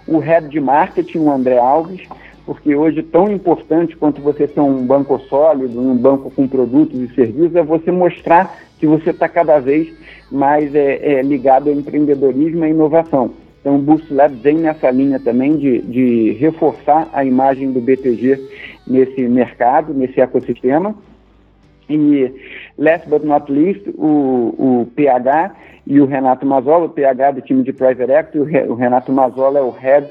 O 0.07 0.17
head 0.19 0.49
de 0.49 0.59
marketing, 0.59 1.19
o 1.19 1.31
André 1.31 1.57
Alves, 1.57 2.01
porque 2.45 2.75
hoje 2.75 3.03
tão 3.03 3.31
importante 3.31 3.95
quanto 3.95 4.21
você 4.21 4.47
ser 4.47 4.59
um 4.59 4.85
banco 4.85 5.19
sólido, 5.29 5.79
um 5.79 5.95
banco 5.95 6.31
com 6.31 6.47
produtos 6.47 6.99
e 6.99 7.13
serviços, 7.13 7.55
é 7.55 7.63
você 7.63 7.91
mostrar 7.91 8.57
que 8.79 8.87
você 8.87 9.11
está 9.11 9.29
cada 9.29 9.59
vez 9.59 9.93
mais 10.31 10.73
é, 10.73 11.19
é, 11.19 11.21
ligado 11.21 11.69
ao 11.69 11.75
empreendedorismo 11.75 12.65
e 12.65 12.69
inovação. 12.69 13.31
Então, 13.59 13.75
o 13.75 13.79
Boost 13.79 14.13
Lab 14.13 14.33
vem 14.35 14.57
nessa 14.57 14.89
linha 14.89 15.19
também 15.19 15.57
de, 15.57 15.79
de 15.81 16.31
reforçar 16.33 17.09
a 17.11 17.25
imagem 17.25 17.71
do 17.71 17.81
BTG 17.81 18.39
nesse 18.87 19.21
mercado, 19.27 19.93
nesse 19.93 20.21
ecossistema. 20.21 20.95
E, 21.89 22.31
last 22.77 23.09
but 23.09 23.23
not 23.23 23.51
least, 23.51 23.87
o, 23.97 24.53
o 24.57 24.87
PH 24.95 25.55
e 25.85 25.99
o 25.99 26.05
Renato 26.05 26.45
Mazola, 26.45 26.85
o 26.85 26.89
PH 26.89 27.31
do 27.31 27.41
time 27.41 27.63
de 27.63 27.73
Private 27.73 28.11
Equity, 28.11 28.69
o 28.69 28.75
Renato 28.75 29.11
Mazola 29.11 29.59
é 29.59 29.61
o 29.61 29.71
head 29.71 30.07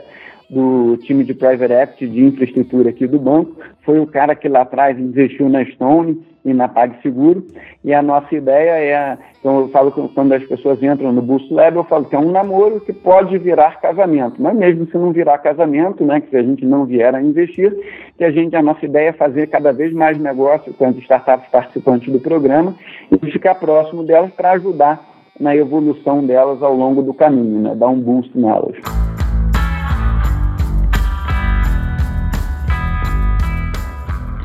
do 0.51 0.97
time 0.99 1.25
de 1.25 1.35
Private 1.35 1.73
Equity 1.73 2.07
de 2.07 2.25
infraestrutura 2.25 2.91
aqui 2.91 3.07
do 3.07 3.19
banco, 3.19 3.57
foi 3.85 4.01
o 4.01 4.07
cara 4.07 4.35
que 4.35 4.49
lá 4.49 4.63
atrás 4.63 4.99
investiu 4.99 5.49
na 5.49 5.65
Stone 5.65 6.23
e 6.45 6.55
na 6.55 6.69
PagSeguro, 6.69 7.45
e 7.85 7.93
a 7.93 8.01
nossa 8.01 8.35
ideia 8.35 8.71
é, 8.71 9.19
então 9.39 9.61
eu 9.61 9.69
falo 9.69 9.93
que 9.93 10.15
quando 10.15 10.33
as 10.33 10.43
pessoas 10.45 10.83
entram 10.83 11.13
no 11.13 11.21
Boost 11.21 11.53
Lab, 11.53 11.77
eu 11.77 11.85
falo 11.85 12.07
que 12.07 12.17
é 12.17 12.19
um 12.19 12.31
namoro 12.31 12.81
que 12.81 12.93
pode 12.93 13.37
virar 13.37 13.81
casamento, 13.81 14.41
mas 14.41 14.57
mesmo 14.57 14.87
se 14.87 14.97
não 14.97 15.13
virar 15.13 15.39
casamento, 15.39 16.05
né, 16.05 16.21
que 16.21 16.31
se 16.31 16.37
a 16.37 16.43
gente 16.43 16.65
não 16.65 16.87
vier 16.87 17.15
a 17.15 17.23
investir, 17.23 17.77
que 18.17 18.25
a 18.25 18.31
gente, 18.31 18.57
a 18.57 18.63
nossa 18.63 18.85
ideia 18.85 19.11
é 19.11 19.13
fazer 19.13 19.49
cada 19.49 19.73
vez 19.73 19.93
mais 19.93 20.19
negócio 20.19 20.73
com 20.73 20.87
as 20.87 20.97
startups 20.97 21.51
participantes 21.51 22.11
do 22.11 22.21
programa 22.21 22.75
e 23.11 23.31
ficar 23.31 23.57
próximo 23.57 24.03
delas 24.03 24.31
para 24.33 24.53
ajudar 24.53 25.07
na 25.39 25.55
evolução 25.55 26.25
delas 26.25 26.63
ao 26.63 26.75
longo 26.75 27.03
do 27.03 27.13
caminho, 27.13 27.61
né, 27.61 27.75
dar 27.75 27.89
um 27.89 28.01
boost 28.01 28.37
nelas. 28.37 28.77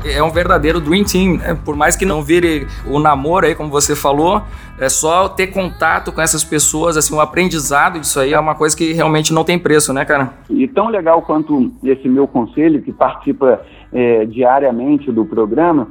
É 0.04 0.22
um 0.22 0.30
verdadeiro 0.30 0.80
dream 0.80 1.04
team, 1.04 1.36
né? 1.36 1.56
Por 1.64 1.76
mais 1.76 1.96
que 1.96 2.04
não 2.04 2.22
vire 2.22 2.66
o 2.86 2.98
namoro 2.98 3.46
aí, 3.46 3.54
como 3.54 3.70
você 3.70 3.96
falou, 3.96 4.42
é 4.78 4.88
só 4.88 5.28
ter 5.28 5.48
contato 5.48 6.12
com 6.12 6.20
essas 6.20 6.44
pessoas, 6.44 6.96
assim, 6.96 7.14
o 7.14 7.20
aprendizado 7.20 7.98
disso 7.98 8.20
aí 8.20 8.32
é 8.32 8.38
uma 8.38 8.54
coisa 8.54 8.76
que 8.76 8.92
realmente 8.92 9.32
não 9.32 9.44
tem 9.44 9.58
preço, 9.58 9.92
né, 9.92 10.04
cara? 10.04 10.32
E 10.50 10.66
tão 10.68 10.88
legal 10.88 11.22
quanto 11.22 11.72
esse 11.82 12.08
meu 12.08 12.26
conselho, 12.26 12.82
que 12.82 12.92
participa 12.92 13.60
é, 13.92 14.24
diariamente 14.26 15.10
do 15.10 15.24
programa, 15.24 15.88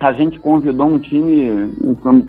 a 0.00 0.12
gente 0.14 0.38
convidou 0.38 0.86
um 0.86 0.98
time, 0.98 1.74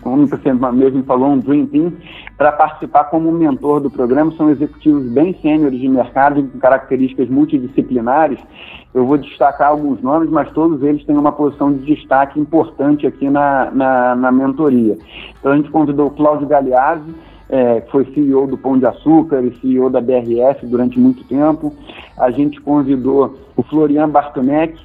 como 0.02 0.26
você 0.26 0.52
mesmo 0.52 1.02
falou, 1.04 1.30
um 1.30 1.38
Dream 1.38 1.66
Team, 1.66 1.92
para 2.42 2.50
participar 2.50 3.04
como 3.04 3.30
mentor 3.30 3.78
do 3.78 3.88
programa. 3.88 4.32
São 4.32 4.50
executivos 4.50 5.04
bem 5.12 5.32
sêniores 5.40 5.78
de 5.78 5.88
mercado, 5.88 6.42
com 6.42 6.58
características 6.58 7.28
multidisciplinares. 7.28 8.36
Eu 8.92 9.06
vou 9.06 9.16
destacar 9.16 9.68
alguns 9.68 10.02
nomes, 10.02 10.28
mas 10.28 10.50
todos 10.50 10.82
eles 10.82 11.04
têm 11.04 11.16
uma 11.16 11.30
posição 11.30 11.72
de 11.72 11.94
destaque 11.94 12.40
importante 12.40 13.06
aqui 13.06 13.30
na, 13.30 13.70
na, 13.70 14.16
na 14.16 14.32
mentoria. 14.32 14.98
Então 15.38 15.52
a 15.52 15.56
gente 15.56 15.70
convidou 15.70 16.08
o 16.08 16.10
Cláudio 16.10 16.48
Galeazzi, 16.48 17.14
é, 17.48 17.80
foi 17.92 18.06
CEO 18.06 18.48
do 18.48 18.58
Pão 18.58 18.76
de 18.76 18.86
Açúcar 18.86 19.40
e 19.44 19.56
CEO 19.60 19.88
da 19.88 20.00
BRF 20.00 20.66
durante 20.66 20.98
muito 20.98 21.22
tempo. 21.28 21.72
A 22.18 22.32
gente 22.32 22.60
convidou 22.60 23.38
o 23.56 23.62
Florian 23.62 24.08
Bartonek, 24.08 24.76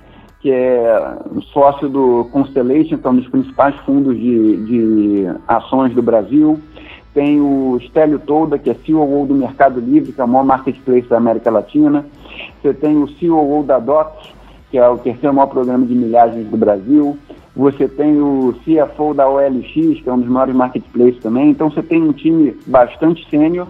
que 0.41 0.51
é 0.51 1.17
sócio 1.51 1.89
do 1.89 2.25
Constellation, 2.31 2.99
que 2.99 3.07
é 3.07 3.09
um 3.09 3.15
dos 3.15 3.27
principais 3.29 3.75
fundos 3.77 4.15
de, 4.15 4.57
de 4.57 5.25
ações 5.47 5.95
do 5.95 6.03
Brasil. 6.03 6.59
Tem 7.17 7.41
o 7.41 7.79
Stélio 7.81 8.19
Tolda, 8.19 8.59
que 8.59 8.69
é 8.69 8.75
CEO 8.85 9.25
do 9.25 9.33
Mercado 9.33 9.79
Livre, 9.79 10.11
que 10.11 10.21
é 10.21 10.23
o 10.23 10.27
maior 10.27 10.45
marketplace 10.45 11.07
da 11.09 11.17
América 11.17 11.49
Latina. 11.49 12.05
Você 12.61 12.75
tem 12.75 12.95
o 12.95 13.07
CEO 13.07 13.63
da 13.63 13.79
DOT, 13.79 14.35
que 14.69 14.77
é 14.77 14.87
o 14.87 14.99
terceiro 14.99 15.33
maior 15.33 15.47
programa 15.47 15.83
de 15.83 15.95
milhagens 15.95 16.47
do 16.47 16.55
Brasil. 16.55 17.17
Você 17.55 17.87
tem 17.87 18.21
o 18.21 18.53
CFO 18.63 19.15
da 19.15 19.27
OLX, 19.27 19.99
que 19.99 20.07
é 20.07 20.13
um 20.13 20.19
dos 20.19 20.29
maiores 20.29 20.53
marketplaces 20.53 21.19
também. 21.19 21.49
Então 21.49 21.71
você 21.71 21.81
tem 21.81 22.03
um 22.03 22.13
time 22.13 22.55
bastante 22.67 23.27
sênior 23.31 23.65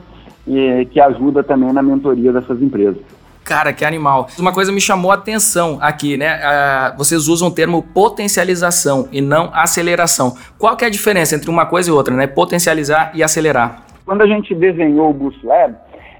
que 0.92 1.00
ajuda 1.00 1.42
também 1.42 1.72
na 1.72 1.82
mentoria 1.82 2.34
dessas 2.34 2.62
empresas. 2.62 3.02
Cara, 3.48 3.72
que 3.72 3.86
animal. 3.86 4.28
Uma 4.38 4.52
coisa 4.52 4.74
me 4.74 4.82
chamou 4.82 5.10
a 5.10 5.14
atenção 5.14 5.78
aqui, 5.80 6.18
né? 6.18 6.36
Uh, 6.36 6.98
vocês 6.98 7.30
usam 7.30 7.48
o 7.48 7.52
termo 7.52 7.82
potencialização 7.82 9.08
e 9.10 9.22
não 9.22 9.50
aceleração. 9.54 10.36
Qual 10.60 10.76
que 10.76 10.84
é 10.84 10.88
a 10.90 10.92
diferença 10.92 11.34
entre 11.34 11.50
uma 11.50 11.66
coisa 11.66 11.90
e 11.90 11.94
outra, 11.94 12.14
né? 12.14 12.28
Potencializar 12.28 13.12
e 13.16 13.24
acelerar. 13.24 13.86
Quando 14.06 14.22
a 14.22 14.28
gente 14.28 14.54
desenhou 14.54 15.12
o 15.12 15.14
Boost 15.14 15.46
Lab, 15.46 15.76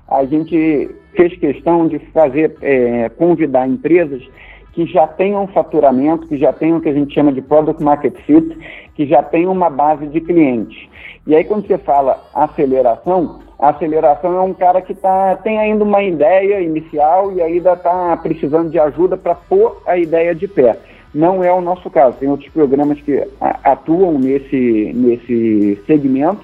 a 0.10 0.24
gente 0.24 0.90
fez 1.18 1.38
questão 1.38 1.86
de 1.90 2.00
fazer, 2.14 2.56
é, 2.62 3.10
convidar 3.10 3.68
empresas 3.68 4.24
que 4.72 4.86
já 4.86 5.06
tenham 5.06 5.48
faturamento, 5.48 6.28
que 6.28 6.38
já 6.38 6.54
tenham 6.54 6.78
o 6.78 6.82
que 6.82 6.88
a 6.88 6.94
gente 6.94 7.14
chama 7.14 7.34
de 7.34 7.42
product 7.42 7.84
market 7.84 8.16
fit, 8.26 8.58
que 8.96 9.06
já 9.06 9.22
tenham 9.22 9.52
uma 9.52 9.70
base 9.70 10.08
de 10.08 10.22
clientes. 10.22 10.78
E 11.26 11.36
aí 11.36 11.44
quando 11.44 11.68
você 11.68 11.78
fala 11.78 12.24
aceleração, 12.34 13.42
aceleração 13.60 14.38
é 14.38 14.42
um 14.42 14.54
cara 14.54 14.82
que 14.82 14.94
tá, 14.94 15.36
tem 15.38 15.60
ainda 15.60 15.84
uma 15.84 16.04
ideia 16.04 16.62
inicial 16.62 17.32
e 17.34 17.42
ainda 17.42 17.74
está 17.74 18.16
precisando 18.18 18.70
de 18.70 18.80
ajuda 18.80 19.18
para 19.18 19.34
pôr 19.34 19.82
a 19.86 19.98
ideia 19.98 20.36
de 20.36 20.48
pé. 20.48 20.78
Não 21.14 21.44
é 21.44 21.52
o 21.52 21.62
nosso 21.62 21.90
caso. 21.90 22.18
Tem 22.18 22.30
outros 22.30 22.50
programas 22.50 23.02
que 23.02 23.28
atuam 23.64 24.20
nesse, 24.20 24.92
nesse 24.94 25.82
segmento. 25.88 26.42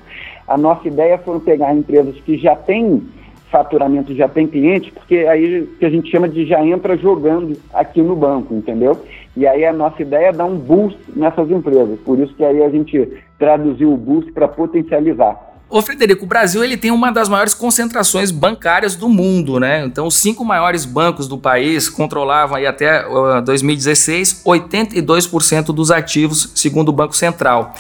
A 0.48 0.58
nossa 0.58 0.88
ideia 0.88 1.17
foi 1.17 1.39
pegar 1.39 1.75
empresas 1.75 2.15
que 2.22 2.38
já 2.38 2.55
têm 2.55 3.03
faturamento, 3.51 4.15
já 4.15 4.27
têm 4.27 4.48
clientes, 4.48 4.91
porque 4.91 5.17
aí 5.29 5.70
que 5.77 5.86
a 5.86 5.89
gente 5.89 6.10
chama 6.10 6.27
de 6.27 6.43
já 6.48 6.65
entra 6.65 6.98
jogando 6.98 7.55
aqui 7.72 8.01
no 8.01 8.15
banco, 8.15 8.55
entendeu? 8.55 8.98
E 9.38 9.46
aí 9.46 9.63
a 9.63 9.72
nossa 9.72 10.01
ideia 10.01 10.29
é 10.29 10.32
dar 10.32 10.46
um 10.46 10.58
boost 10.58 10.98
nessas 11.15 11.51
empresas. 11.51 12.00
Por 12.00 12.17
isso 12.17 12.34
que 12.34 12.43
aí 12.43 12.63
a 12.63 12.70
gente 12.70 13.08
traduziu 13.38 13.93
o 13.93 13.98
boost 13.98 14.32
para 14.32 14.48
potencializar. 14.48 15.52
Ô 15.73 15.81
Frederico, 15.81 16.25
o 16.25 16.27
Brasil 16.27 16.63
ele 16.63 16.77
tem 16.77 16.91
uma 16.91 17.11
das 17.11 17.27
maiores 17.27 17.55
concentrações 17.55 18.29
bancárias 18.29 18.95
do 18.95 19.09
mundo, 19.09 19.59
né? 19.59 19.83
Então, 19.83 20.05
os 20.05 20.21
cinco 20.21 20.45
maiores 20.45 20.85
bancos 20.85 21.27
do 21.27 21.35
país 21.35 21.89
controlavam 21.89 22.57
aí 22.57 22.67
até 22.67 23.03
uh, 23.07 23.41
2016 23.41 24.43
82% 24.45 25.73
dos 25.73 25.89
ativos, 25.89 26.51
segundo 26.53 26.89
o 26.89 26.91
Banco 26.91 27.15
Central. 27.15 27.73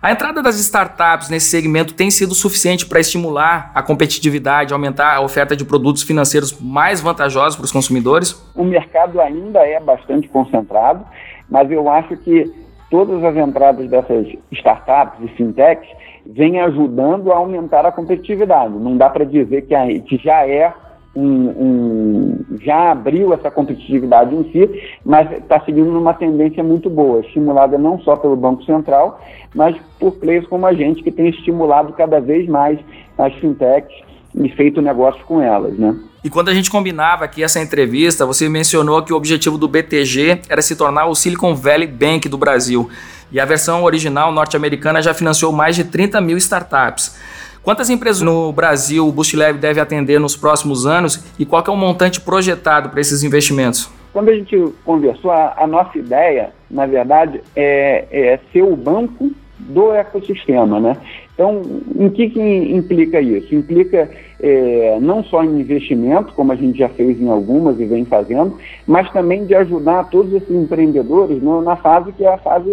A 0.00 0.12
entrada 0.12 0.40
das 0.40 0.60
startups 0.60 1.28
nesse 1.28 1.50
segmento 1.50 1.92
tem 1.92 2.08
sido 2.08 2.36
suficiente 2.36 2.86
para 2.86 3.00
estimular 3.00 3.72
a 3.74 3.82
competitividade, 3.82 4.72
aumentar 4.72 5.16
a 5.16 5.20
oferta 5.20 5.56
de 5.56 5.64
produtos 5.64 6.04
financeiros 6.04 6.56
mais 6.60 7.00
vantajosos 7.00 7.56
para 7.56 7.64
os 7.64 7.72
consumidores? 7.72 8.40
O 8.54 8.62
mercado 8.62 9.20
ainda 9.20 9.58
é 9.66 9.80
bastante 9.80 10.28
concentrado, 10.28 11.04
mas 11.50 11.68
eu 11.68 11.90
acho 11.90 12.16
que 12.18 12.48
todas 12.88 13.24
as 13.24 13.36
entradas 13.36 13.90
dessas 13.90 14.28
startups 14.52 15.18
e 15.24 15.28
fintechs 15.34 15.88
vem 16.26 16.60
ajudando 16.60 17.32
a 17.32 17.36
aumentar 17.36 17.86
a 17.86 17.92
competitividade. 17.92 18.72
Não 18.74 18.96
dá 18.96 19.08
para 19.08 19.24
dizer 19.24 19.62
que, 19.62 19.74
a, 19.74 19.86
que 20.00 20.16
já 20.16 20.46
é 20.46 20.72
um, 21.14 21.24
um, 21.24 22.38
já 22.60 22.92
abriu 22.92 23.32
essa 23.32 23.50
competitividade 23.50 24.34
em 24.34 24.44
si, 24.52 24.98
mas 25.04 25.30
está 25.32 25.60
seguindo 25.60 25.98
uma 25.98 26.14
tendência 26.14 26.62
muito 26.62 26.88
boa, 26.88 27.20
estimulada 27.20 27.76
não 27.76 27.98
só 28.00 28.16
pelo 28.16 28.36
Banco 28.36 28.64
Central, 28.64 29.20
mas 29.54 29.76
por 29.98 30.12
players 30.12 30.46
como 30.46 30.66
a 30.66 30.72
gente, 30.72 31.02
que 31.02 31.10
tem 31.10 31.28
estimulado 31.28 31.92
cada 31.94 32.20
vez 32.20 32.48
mais 32.48 32.78
as 33.18 33.34
fintechs 33.34 33.92
e 34.34 34.48
feito 34.50 34.80
negócio 34.80 35.24
com 35.24 35.40
elas, 35.42 35.76
né? 35.76 35.96
E 36.22 36.28
quando 36.28 36.50
a 36.50 36.54
gente 36.54 36.70
combinava 36.70 37.24
aqui 37.24 37.42
essa 37.42 37.60
entrevista, 37.60 38.26
você 38.26 38.48
mencionou 38.48 39.02
que 39.02 39.12
o 39.12 39.16
objetivo 39.16 39.56
do 39.56 39.66
BTG 39.66 40.42
era 40.50 40.60
se 40.60 40.76
tornar 40.76 41.06
o 41.06 41.14
Silicon 41.14 41.54
Valley 41.54 41.88
Bank 41.88 42.28
do 42.28 42.36
Brasil. 42.36 42.90
E 43.32 43.38
a 43.38 43.44
versão 43.44 43.84
original 43.84 44.32
norte-americana 44.32 45.00
já 45.00 45.14
financiou 45.14 45.52
mais 45.52 45.76
de 45.76 45.84
30 45.84 46.20
mil 46.20 46.36
startups. 46.36 47.16
Quantas 47.62 47.90
empresas 47.90 48.22
no 48.22 48.52
Brasil 48.52 49.06
o 49.06 49.12
BoostLab 49.12 49.58
deve 49.58 49.80
atender 49.80 50.18
nos 50.18 50.34
próximos 50.34 50.86
anos 50.86 51.22
e 51.38 51.44
qual 51.44 51.62
é 51.66 51.70
o 51.70 51.76
montante 51.76 52.20
projetado 52.20 52.88
para 52.88 53.00
esses 53.00 53.22
investimentos? 53.22 53.90
Quando 54.12 54.30
a 54.30 54.34
gente 54.34 54.56
conversou, 54.84 55.30
a, 55.30 55.54
a 55.56 55.66
nossa 55.66 55.96
ideia, 55.98 56.52
na 56.70 56.86
verdade, 56.86 57.40
é, 57.54 58.06
é 58.10 58.40
ser 58.52 58.62
o 58.62 58.74
banco 58.74 59.30
do 59.58 59.92
ecossistema, 59.92 60.80
né? 60.80 60.96
Então, 61.40 61.62
em 61.96 62.10
que, 62.10 62.28
que 62.28 62.38
implica 62.38 63.18
isso? 63.18 63.54
Implica 63.54 64.10
é, 64.42 64.98
não 65.00 65.24
só 65.24 65.42
em 65.42 65.58
investimento, 65.58 66.34
como 66.34 66.52
a 66.52 66.54
gente 66.54 66.78
já 66.78 66.88
fez 66.90 67.18
em 67.18 67.30
algumas 67.30 67.80
e 67.80 67.86
vem 67.86 68.04
fazendo, 68.04 68.58
mas 68.86 69.10
também 69.10 69.46
de 69.46 69.54
ajudar 69.54 70.10
todos 70.10 70.34
esses 70.34 70.54
empreendedores 70.54 71.42
no, 71.42 71.62
na 71.62 71.76
fase 71.76 72.12
que 72.12 72.26
é 72.26 72.34
a 72.34 72.36
fase, 72.36 72.70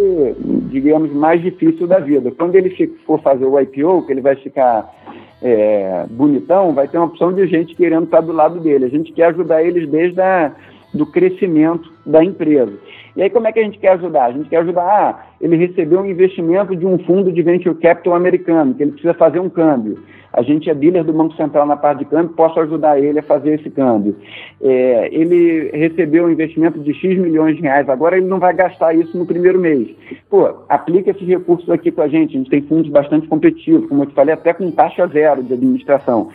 digamos, 0.69 1.13
mais 1.13 1.41
difícil 1.41 1.87
da 1.87 1.99
vida. 1.99 2.29
Quando 2.31 2.55
ele 2.55 2.75
for 3.05 3.21
fazer 3.21 3.45
o 3.45 3.57
IPO, 3.57 4.05
que 4.05 4.11
ele 4.11 4.19
vai 4.19 4.35
ficar 4.35 4.93
é, 5.41 6.05
bonitão, 6.09 6.73
vai 6.73 6.89
ter 6.89 6.97
uma 6.97 7.07
opção 7.07 7.31
de 7.31 7.47
gente 7.47 7.73
querendo 7.73 8.03
estar 8.03 8.19
do 8.19 8.33
lado 8.33 8.59
dele. 8.59 8.83
A 8.83 8.89
gente 8.89 9.13
quer 9.13 9.27
ajudar 9.27 9.63
eles 9.63 9.89
desde 9.89 10.19
a, 10.19 10.51
do 10.93 11.05
crescimento 11.05 11.89
da 12.05 12.21
empresa. 12.21 12.73
E 13.17 13.23
aí, 13.23 13.31
como 13.31 13.47
é 13.47 13.51
que 13.51 13.59
a 13.59 13.63
gente 13.63 13.79
quer 13.79 13.93
ajudar? 13.93 14.25
A 14.25 14.31
gente 14.31 14.47
quer 14.47 14.57
ajudar, 14.57 14.83
ah, 14.83 15.25
ele 15.41 15.55
recebeu 15.57 16.01
um 16.01 16.05
investimento 16.05 16.75
de 16.75 16.85
um 16.85 16.99
fundo 16.99 17.31
de 17.31 17.41
venture 17.41 17.73
capital 17.73 18.13
americano, 18.13 18.75
que 18.75 18.83
ele 18.83 18.91
precisa 18.91 19.15
fazer 19.15 19.39
um 19.39 19.49
câmbio. 19.49 19.97
A 20.31 20.43
gente 20.43 20.69
é 20.69 20.75
dealer 20.75 21.03
do 21.03 21.13
Banco 21.13 21.35
Central 21.35 21.65
na 21.65 21.75
parte 21.75 21.99
de 21.99 22.05
câmbio, 22.05 22.35
posso 22.35 22.59
ajudar 22.59 22.99
ele 22.99 23.17
a 23.17 23.23
fazer 23.23 23.55
esse 23.55 23.71
câmbio. 23.71 24.15
É, 24.61 25.09
ele 25.11 25.71
recebeu 25.73 26.25
um 26.25 26.29
investimento 26.29 26.77
de 26.77 26.93
X 26.93 27.17
milhões 27.17 27.55
de 27.55 27.63
reais, 27.63 27.89
agora 27.89 28.17
ele 28.17 28.27
não 28.27 28.37
vai 28.37 28.53
gastar 28.53 28.93
isso 28.93 29.17
no 29.17 29.25
primeiro 29.25 29.57
mês. 29.57 29.89
Pô, 30.29 30.47
aplica 30.69 31.09
esses 31.09 31.27
recursos 31.27 31.67
aqui 31.71 31.89
com 31.89 32.03
a 32.03 32.07
gente, 32.07 32.35
a 32.35 32.37
gente 32.37 32.51
tem 32.51 32.61
fundos 32.61 32.91
bastante 32.91 33.27
competitivos, 33.27 33.89
como 33.89 34.03
eu 34.03 34.07
te 34.07 34.13
falei, 34.13 34.35
até 34.35 34.53
com 34.53 34.69
taxa 34.69 35.07
zero 35.07 35.41
de 35.41 35.53
administração. 35.53 36.29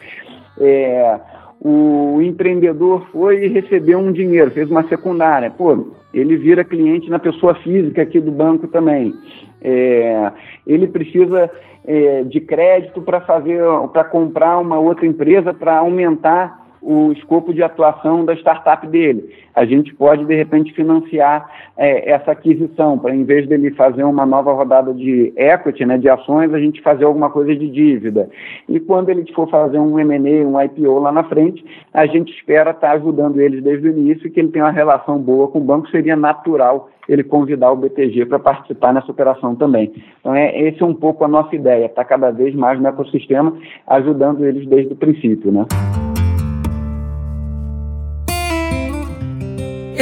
É, 0.59 1.21
o 1.65 2.21
empreendedor 2.21 3.07
foi 3.13 3.45
e 3.45 3.49
recebeu 3.49 3.99
um 3.99 4.11
dinheiro, 4.11 4.51
fez 4.51 4.69
uma 4.69 4.83
secundária. 4.89 5.49
Pô, 5.49 5.93
ele 6.13 6.37
vira 6.37 6.65
cliente 6.65 7.09
na 7.09 7.21
pessoa 7.21 7.55
física 7.57 8.03
aqui 8.03 8.19
do 8.19 8.33
banco 8.33 8.67
também. 8.67 9.15
É, 9.63 10.33
ele 10.67 10.89
precisa 10.89 11.49
é, 11.87 12.25
de 12.25 12.41
crédito 12.41 13.01
para 13.01 13.21
fazer, 13.21 13.61
para 13.93 14.03
comprar 14.03 14.59
uma 14.59 14.79
outra 14.79 15.07
empresa 15.07 15.55
para 15.55 15.79
aumentar 15.79 16.62
o 16.83 17.13
escopo 17.13 17.55
de 17.55 17.63
atuação 17.63 18.25
da 18.25 18.35
startup 18.35 18.87
dele. 18.87 19.31
A 19.55 19.65
gente 19.65 19.95
pode, 19.95 20.25
de 20.25 20.35
repente, 20.35 20.73
financiar 20.73 21.49
é, 21.77 22.11
essa 22.11 22.33
aquisição, 22.33 22.99
para 22.99 23.15
em 23.15 23.25
vez 23.25 23.47
dele 23.47 23.71
fazer 23.73 24.03
uma 24.03 24.27
nova 24.27 24.53
rodada 24.53 24.93
de 24.93 25.33
equity, 25.37 25.87
né, 25.87 25.99
de 25.99 26.09
ações, 26.09 26.53
a 26.53 26.59
gente 26.59 26.83
fazer 26.83 27.05
alguma 27.05 27.31
coisa 27.31 27.55
de 27.55 27.69
dívida. 27.69 28.29
E 28.69 28.81
quando 28.81 29.11
ele 29.11 29.25
for 29.33 29.49
fazer 29.49 29.79
um 29.79 29.99
M&A, 29.99 30.47
um 30.47 30.61
IPO 30.61 30.99
lá 30.99 31.13
na 31.13 31.25
frente, 31.25 31.65
a 31.93 32.07
gente 32.07 32.33
espera 32.33 32.71
estar 32.71 32.89
tá 32.89 32.93
ajudando 32.95 33.41
eles 33.41 33.63
desde 33.63 33.89
o 33.89 33.91
início 33.91 34.27
e 34.27 34.31
que 34.31 34.41
ele 34.41 34.49
tenha 34.49 34.65
uma 34.65 34.71
relação 34.73 35.19
boa 35.19 35.49
com 35.49 35.59
o 35.59 35.65
banco, 35.65 35.89
seria 35.91 36.17
natural 36.17 36.89
ele 37.09 37.25
convidar 37.25 37.73
o 37.73 37.77
BTG 37.77 38.27
para 38.27 38.39
participar 38.39 38.93
nessa 38.95 39.11
operação 39.11 39.55
também. 39.55 39.93
Então, 40.21 40.35
é, 40.35 40.59
esse 40.61 40.83
é 40.83 40.87
um 40.87 40.95
pouco 40.95 41.25
a 41.25 41.29
nossa 41.29 41.55
ideia, 41.55 41.87
estar 41.87 42.03
tá 42.03 42.09
cada 42.09 42.31
vez 42.31 42.55
mais 42.55 42.81
no 42.81 42.89
ecossistema, 42.89 43.57
ajudando 43.87 44.45
eles 44.45 44.67
desde 44.67 44.93
o 44.93 44.97
princípio, 44.97 45.51
né? 45.51 45.67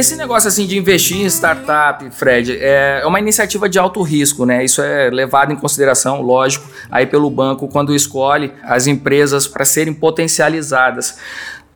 Esse 0.01 0.15
negócio 0.15 0.47
assim 0.47 0.65
de 0.65 0.75
investir 0.75 1.21
em 1.21 1.27
startup, 1.27 2.09
Fred, 2.09 2.57
é 2.59 3.03
uma 3.05 3.19
iniciativa 3.19 3.69
de 3.69 3.77
alto 3.77 4.01
risco, 4.01 4.47
né? 4.47 4.65
Isso 4.65 4.81
é 4.81 5.11
levado 5.11 5.53
em 5.53 5.55
consideração, 5.55 6.23
lógico, 6.23 6.67
aí 6.89 7.05
pelo 7.05 7.29
banco 7.29 7.67
quando 7.67 7.93
escolhe 7.93 8.51
as 8.63 8.87
empresas 8.87 9.47
para 9.47 9.63
serem 9.63 9.93
potencializadas. 9.93 11.19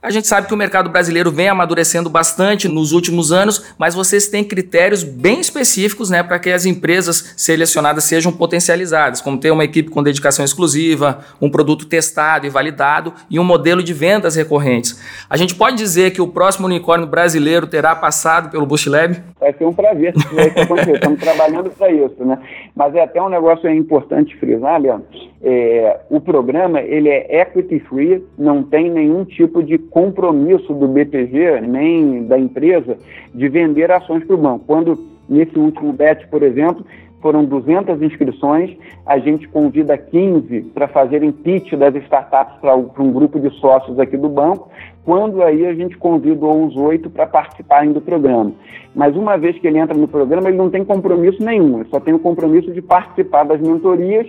A 0.06 0.12
gente 0.12 0.28
sabe 0.28 0.46
que 0.46 0.54
o 0.54 0.58
mercado 0.58 0.88
brasileiro 0.88 1.32
vem 1.32 1.50
amadurecendo 1.50 2.12
bastante 2.12 2.68
nos 2.68 2.92
últimos 2.92 3.32
anos, 3.32 3.74
mas 3.76 3.96
vocês 3.96 4.28
têm 4.28 4.44
critérios 4.44 5.04
bem 5.04 5.40
específicos 5.40 6.12
né, 6.12 6.22
para 6.22 6.38
que 6.38 6.52
as 6.52 6.64
empresas 6.64 7.34
selecionadas 7.36 8.04
sejam 8.04 8.32
potencializadas, 8.32 9.20
como 9.20 9.40
ter 9.40 9.50
uma 9.50 9.64
equipe 9.64 9.90
com 9.90 10.04
dedicação 10.04 10.46
exclusiva, 10.46 11.22
um 11.41 11.50
produto 11.50 11.88
testado 11.88 12.46
e 12.46 12.52
validado 12.52 13.13
e 13.32 13.39
um 13.39 13.44
modelo 13.44 13.82
de 13.82 13.96
vendas 13.96 14.36
recorrentes. 14.36 15.02
A 15.28 15.38
gente 15.38 15.56
pode 15.56 15.76
dizer 15.76 16.12
que 16.12 16.22
o 16.22 16.28
próximo 16.28 16.68
unicórnio 16.68 17.08
brasileiro 17.08 17.65
terá 17.65 17.96
passado 17.96 18.52
pelo 18.52 18.68
Boost 18.68 18.88
Lab? 18.88 19.18
Vai 19.39 19.54
ser 19.54 19.65
um 19.65 19.74
prazer 19.74 20.13
isso. 20.15 20.94
Estamos 20.94 21.20
trabalhando 21.20 21.72
para 21.72 21.91
isso, 21.91 22.24
né? 22.24 22.38
Mas 22.76 22.94
é 22.94 23.02
até 23.02 23.20
um 23.20 23.30
negócio 23.30 23.68
importante 23.72 24.36
frisar, 24.38 24.80
Leandro. 24.80 25.08
É, 25.41 26.00
o 26.10 26.20
programa 26.20 26.82
ele 26.82 27.10
é 27.10 27.41
equity 27.41 27.80
free, 27.82 28.24
não 28.38 28.63
tem 28.63 28.89
nenhum 28.89 29.26
tipo 29.26 29.63
de 29.63 29.78
compromisso 29.95 30.73
do 30.73 30.89
BTG, 30.89 31.62
nem 31.62 32.25
da 32.25 32.38
empresa, 32.38 32.97
de 33.34 33.47
vender 33.47 33.89
ações 33.89 34.25
para 34.25 34.36
o 34.36 34.38
banco. 34.38 34.65
Quando, 34.67 34.99
nesse 35.29 35.58
último 35.58 35.93
bet, 35.93 36.27
por 36.27 36.43
exemplo, 36.43 36.86
foram 37.21 37.45
200 37.45 38.01
inscrições, 38.01 38.75
a 39.05 39.17
gente 39.19 39.47
convida 39.47 39.97
15 39.97 40.63
para 40.73 40.89
fazerem 40.89 41.31
pitch 41.31 41.75
das 41.75 41.95
startups 41.95 42.58
para 42.60 42.75
um 42.75 43.13
grupo 43.13 43.39
de 43.39 43.49
sócios 43.51 43.97
aqui 43.97 44.17
do 44.17 44.27
banco, 44.27 44.69
quando 45.05 45.41
aí 45.41 45.65
a 45.65 45.73
gente 45.73 45.95
convida 45.95 46.45
os 46.45 46.75
oito 46.75 47.10
para 47.10 47.25
participarem 47.25 47.93
do 47.93 48.01
programa. 48.01 48.51
Mas 48.93 49.15
uma 49.15 49.38
vez 49.38 49.58
que 49.58 49.65
ele 49.65 49.77
entra 49.77 49.97
no 49.97 50.10
programa, 50.10 50.49
ele 50.49 50.58
não 50.58 50.69
tem 50.69 50.84
compromisso 50.84 51.41
nenhum, 51.41 51.79
ele 51.79 51.89
só 51.89 52.01
tem 52.01 52.13
o 52.13 52.19
compromisso 52.19 52.69
de 52.73 52.81
participar 52.81 53.45
das 53.45 53.62
mentorias 53.62 54.27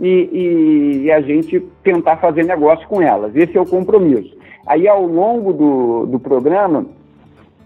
e, 0.00 0.08
e, 0.08 1.02
e 1.04 1.12
a 1.12 1.20
gente 1.20 1.60
tentar 1.84 2.16
fazer 2.16 2.44
negócio 2.44 2.88
com 2.88 3.00
elas. 3.00 3.36
Esse 3.36 3.56
é 3.56 3.60
o 3.60 3.66
compromisso. 3.66 4.36
Aí, 4.66 4.88
ao 4.88 5.04
longo 5.06 5.52
do, 5.52 6.06
do 6.06 6.18
programa, 6.18 6.86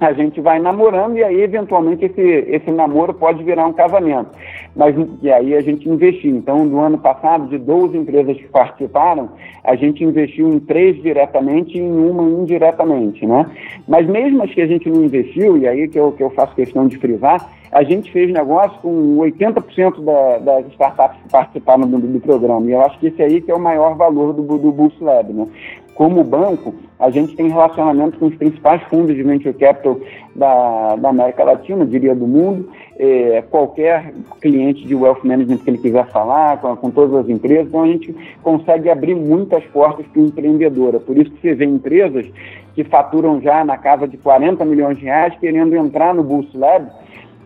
a 0.00 0.12
gente 0.14 0.40
vai 0.40 0.58
namorando 0.58 1.18
e 1.18 1.22
aí, 1.22 1.42
eventualmente, 1.42 2.06
esse, 2.06 2.20
esse 2.20 2.70
namoro 2.70 3.12
pode 3.12 3.44
virar 3.44 3.66
um 3.66 3.72
casamento. 3.72 4.30
Mas, 4.74 4.96
e 5.20 5.30
aí 5.30 5.54
a 5.54 5.60
gente 5.60 5.86
investiu. 5.88 6.36
Então, 6.36 6.64
no 6.64 6.80
ano 6.80 6.96
passado, 6.96 7.48
de 7.48 7.58
12 7.58 7.98
empresas 7.98 8.36
que 8.36 8.48
participaram, 8.48 9.28
a 9.62 9.76
gente 9.76 10.02
investiu 10.02 10.48
em 10.48 10.58
três 10.58 11.00
diretamente 11.02 11.76
e 11.76 11.80
em 11.80 12.10
uma 12.10 12.22
indiretamente, 12.22 13.26
né? 13.26 13.44
Mas 13.86 14.06
mesmo 14.06 14.42
as 14.42 14.50
que 14.50 14.62
a 14.62 14.66
gente 14.66 14.88
não 14.88 15.04
investiu, 15.04 15.58
e 15.58 15.68
aí 15.68 15.86
que 15.86 15.98
eu, 15.98 16.12
que 16.12 16.22
eu 16.22 16.30
faço 16.30 16.54
questão 16.54 16.86
de 16.86 16.96
frisar, 16.96 17.50
a 17.70 17.82
gente 17.82 18.10
fez 18.10 18.32
negócio 18.32 18.78
com 18.80 19.18
80% 19.18 20.02
da, 20.02 20.38
das 20.38 20.66
startups 20.72 21.20
que 21.22 21.28
participaram 21.28 21.86
do, 21.86 21.98
do, 21.98 22.20
programa. 22.20 22.66
E 22.66 22.72
eu 22.72 22.80
acho 22.80 22.98
que 22.98 23.08
esse 23.08 23.22
aí 23.22 23.40
que 23.40 23.50
é 23.50 23.54
o 23.54 23.60
maior 23.60 23.94
valor 23.96 24.32
do, 24.32 24.42
do 24.42 24.72
Boost 24.72 25.02
Lab, 25.02 25.32
né? 25.32 25.46
Como 25.94 26.24
banco, 26.24 26.74
a 26.98 27.10
gente 27.10 27.34
tem 27.34 27.48
relacionamento 27.48 28.18
com 28.18 28.26
os 28.26 28.34
principais 28.34 28.82
fundos 28.84 29.14
de 29.14 29.22
venture 29.22 29.54
capital 29.54 29.98
da, 30.34 30.96
da 30.96 31.08
América 31.08 31.44
Latina, 31.44 31.84
diria 31.84 32.14
do 32.14 32.26
mundo. 32.26 32.68
É, 32.98 33.42
qualquer 33.50 34.12
cliente 34.40 34.86
de 34.86 34.94
wealth 34.94 35.24
management 35.24 35.58
que 35.58 35.70
ele 35.70 35.78
quiser 35.78 36.06
falar, 36.08 36.60
com, 36.60 36.76
com 36.76 36.90
todas 36.90 37.14
as 37.14 37.28
empresas, 37.28 37.68
então 37.68 37.82
a 37.82 37.86
gente 37.86 38.14
consegue 38.42 38.90
abrir 38.90 39.14
muitas 39.14 39.64
portas 39.64 40.06
para 40.06 40.20
o 40.20 40.26
empreendedor. 40.26 40.94
É 40.94 40.98
por 40.98 41.16
isso 41.16 41.30
que 41.30 41.40
você 41.40 41.54
vê 41.54 41.64
empresas 41.64 42.26
que 42.74 42.84
faturam 42.84 43.40
já 43.40 43.64
na 43.64 43.78
casa 43.78 44.06
de 44.06 44.16
40 44.18 44.64
milhões 44.64 44.98
de 44.98 45.04
reais 45.04 45.34
querendo 45.40 45.74
entrar 45.74 46.14
no 46.14 46.22
Boost 46.22 46.56
Lab 46.56 46.86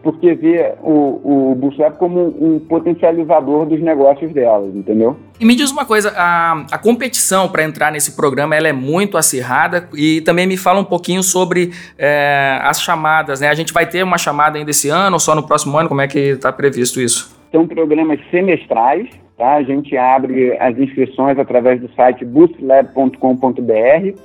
porque 0.04 0.34
vê 0.34 0.74
o, 0.82 1.50
o 1.50 1.54
Bootstrap 1.56 1.96
como 1.96 2.20
um, 2.20 2.60
potencializador 2.60 3.64
dos 3.64 3.80
negócios 3.80 4.32
delas, 4.32 4.76
entendeu? 4.76 5.16
E 5.40 5.44
me 5.44 5.56
diz 5.56 5.72
uma 5.72 5.84
coisa, 5.84 6.12
a, 6.16 6.64
a 6.70 6.78
competição 6.78 7.48
para 7.48 7.64
entrar 7.64 7.90
nesse 7.90 8.14
programa 8.14 8.54
ela 8.54 8.68
é 8.68 8.72
muito 8.72 9.16
acirrada 9.16 9.88
e 9.94 10.20
também 10.20 10.46
me 10.46 10.56
fala 10.56 10.78
um 10.78 10.84
pouquinho 10.84 11.22
sobre 11.22 11.72
é, 11.98 12.60
as 12.62 12.80
chamadas, 12.80 13.40
né? 13.40 13.48
A 13.48 13.54
gente 13.54 13.72
vai 13.72 13.86
ter 13.86 14.04
uma 14.04 14.18
chamada 14.18 14.58
ainda 14.58 14.70
esse 14.70 14.90
ano 14.90 15.14
ou 15.14 15.20
só 15.20 15.34
no 15.34 15.42
próximo 15.42 15.76
ano? 15.78 15.88
Como 15.88 16.02
é 16.02 16.06
que 16.06 16.18
está 16.18 16.52
previsto 16.52 17.00
isso? 17.00 17.34
São 17.50 17.66
programas 17.66 18.20
semestrais, 18.30 19.08
tá? 19.38 19.54
A 19.54 19.62
gente 19.62 19.96
abre 19.96 20.56
as 20.58 20.78
inscrições 20.78 21.38
através 21.38 21.80
do 21.80 21.90
site 21.94 22.24
boostlab.com.br 22.24 24.18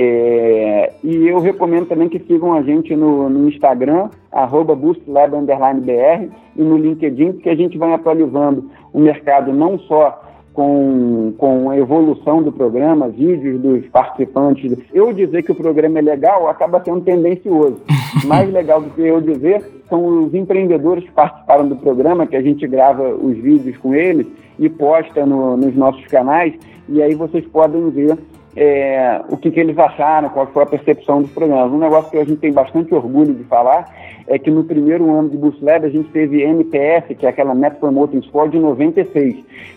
é, 0.00 0.92
e 1.02 1.26
eu 1.26 1.40
recomendo 1.40 1.86
também 1.86 2.08
que 2.08 2.20
sigam 2.20 2.52
a 2.54 2.62
gente 2.62 2.94
no, 2.94 3.28
no 3.28 3.48
Instagram, 3.48 4.10
arroba 4.30 4.72
boostlab_br 4.72 6.28
e 6.54 6.62
no 6.62 6.76
LinkedIn, 6.76 7.32
porque 7.32 7.48
a 7.48 7.56
gente 7.56 7.76
vai 7.76 7.92
atualizando 7.92 8.70
o 8.92 9.00
mercado 9.00 9.52
não 9.52 9.76
só 9.76 10.22
com, 10.54 11.34
com 11.36 11.68
a 11.68 11.76
evolução 11.76 12.40
do 12.40 12.52
programa, 12.52 13.08
vídeos 13.08 13.60
dos 13.60 13.86
participantes. 13.88 14.78
Eu 14.94 15.12
dizer 15.12 15.42
que 15.42 15.50
o 15.50 15.56
programa 15.56 15.98
é 15.98 16.02
legal 16.02 16.48
acaba 16.48 16.80
sendo 16.84 17.00
tendencioso. 17.00 17.80
Mais 18.24 18.48
legal 18.52 18.80
do 18.80 18.90
que 18.90 19.02
eu 19.02 19.20
dizer 19.20 19.64
são 19.88 20.26
os 20.26 20.32
empreendedores 20.32 21.02
que 21.02 21.10
participaram 21.10 21.66
do 21.66 21.74
programa, 21.74 22.24
que 22.24 22.36
a 22.36 22.42
gente 22.42 22.64
grava 22.68 23.02
os 23.16 23.36
vídeos 23.36 23.76
com 23.78 23.96
eles 23.96 24.28
e 24.60 24.68
posta 24.68 25.26
no, 25.26 25.56
nos 25.56 25.74
nossos 25.74 26.06
canais, 26.06 26.54
e 26.88 27.02
aí 27.02 27.16
vocês 27.16 27.44
podem 27.46 27.90
ver 27.90 28.16
é, 28.60 29.22
o 29.28 29.36
que, 29.36 29.52
que, 29.52 29.60
eles 29.60 29.78
acharam, 29.78 30.28
qual 30.30 30.48
foi 30.48 30.64
a 30.64 30.66
percepção 30.66 31.22
dos 31.22 31.30
programas. 31.30 31.70
Um 31.70 31.78
negócio 31.78 32.10
que 32.10 32.16
a 32.16 32.24
gente 32.24 32.40
tem 32.40 32.52
bastante 32.52 32.92
orgulho 32.92 33.32
de 33.32 33.44
falar 33.44 33.88
é 34.26 34.36
que 34.36 34.50
no 34.50 34.64
primeiro 34.64 35.08
ano 35.16 35.28
de 35.28 35.36
Boost 35.36 35.64
Lab 35.64 35.86
a 35.86 35.88
gente 35.88 36.08
teve 36.08 36.42
NPS, 36.42 37.16
que 37.16 37.24
é 37.24 37.28
aquela 37.28 37.54
Net 37.54 37.76
Promoting 37.76 38.20
Score, 38.22 38.50
de 38.50 38.58
96. 38.58 39.36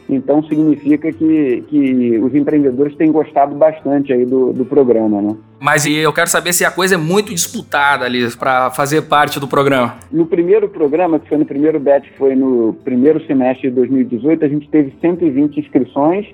Então 0.10 0.44
significa 0.44 1.12
que, 1.12 1.64
que 1.70 2.18
os 2.18 2.34
empreendedores 2.34 2.96
têm 2.96 3.12
gostado 3.12 3.54
bastante 3.54 4.12
aí 4.12 4.26
do, 4.26 4.52
do 4.52 4.66
programa, 4.66 5.22
né? 5.22 5.36
Mas 5.60 5.86
eu 5.86 6.12
quero 6.12 6.28
saber 6.28 6.52
se 6.52 6.66
a 6.66 6.72
coisa 6.72 6.96
é 6.96 6.98
muito 6.98 7.32
disputada 7.32 8.04
ali 8.04 8.28
para 8.36 8.72
fazer 8.72 9.04
parte 9.04 9.40
do 9.40 9.48
programa. 9.48 9.96
No 10.12 10.26
primeiro 10.26 10.68
programa, 10.68 11.20
que 11.20 11.30
foi 11.30 11.38
no 11.38 11.46
primeiro 11.46 11.80
batch, 11.80 12.06
que 12.06 12.18
foi 12.18 12.34
no 12.34 12.74
primeiro 12.84 13.24
semestre 13.28 13.70
de 13.70 13.76
2018, 13.76 14.44
a 14.44 14.48
gente 14.48 14.68
teve 14.70 14.92
120 15.00 15.60
inscrições 15.60 16.26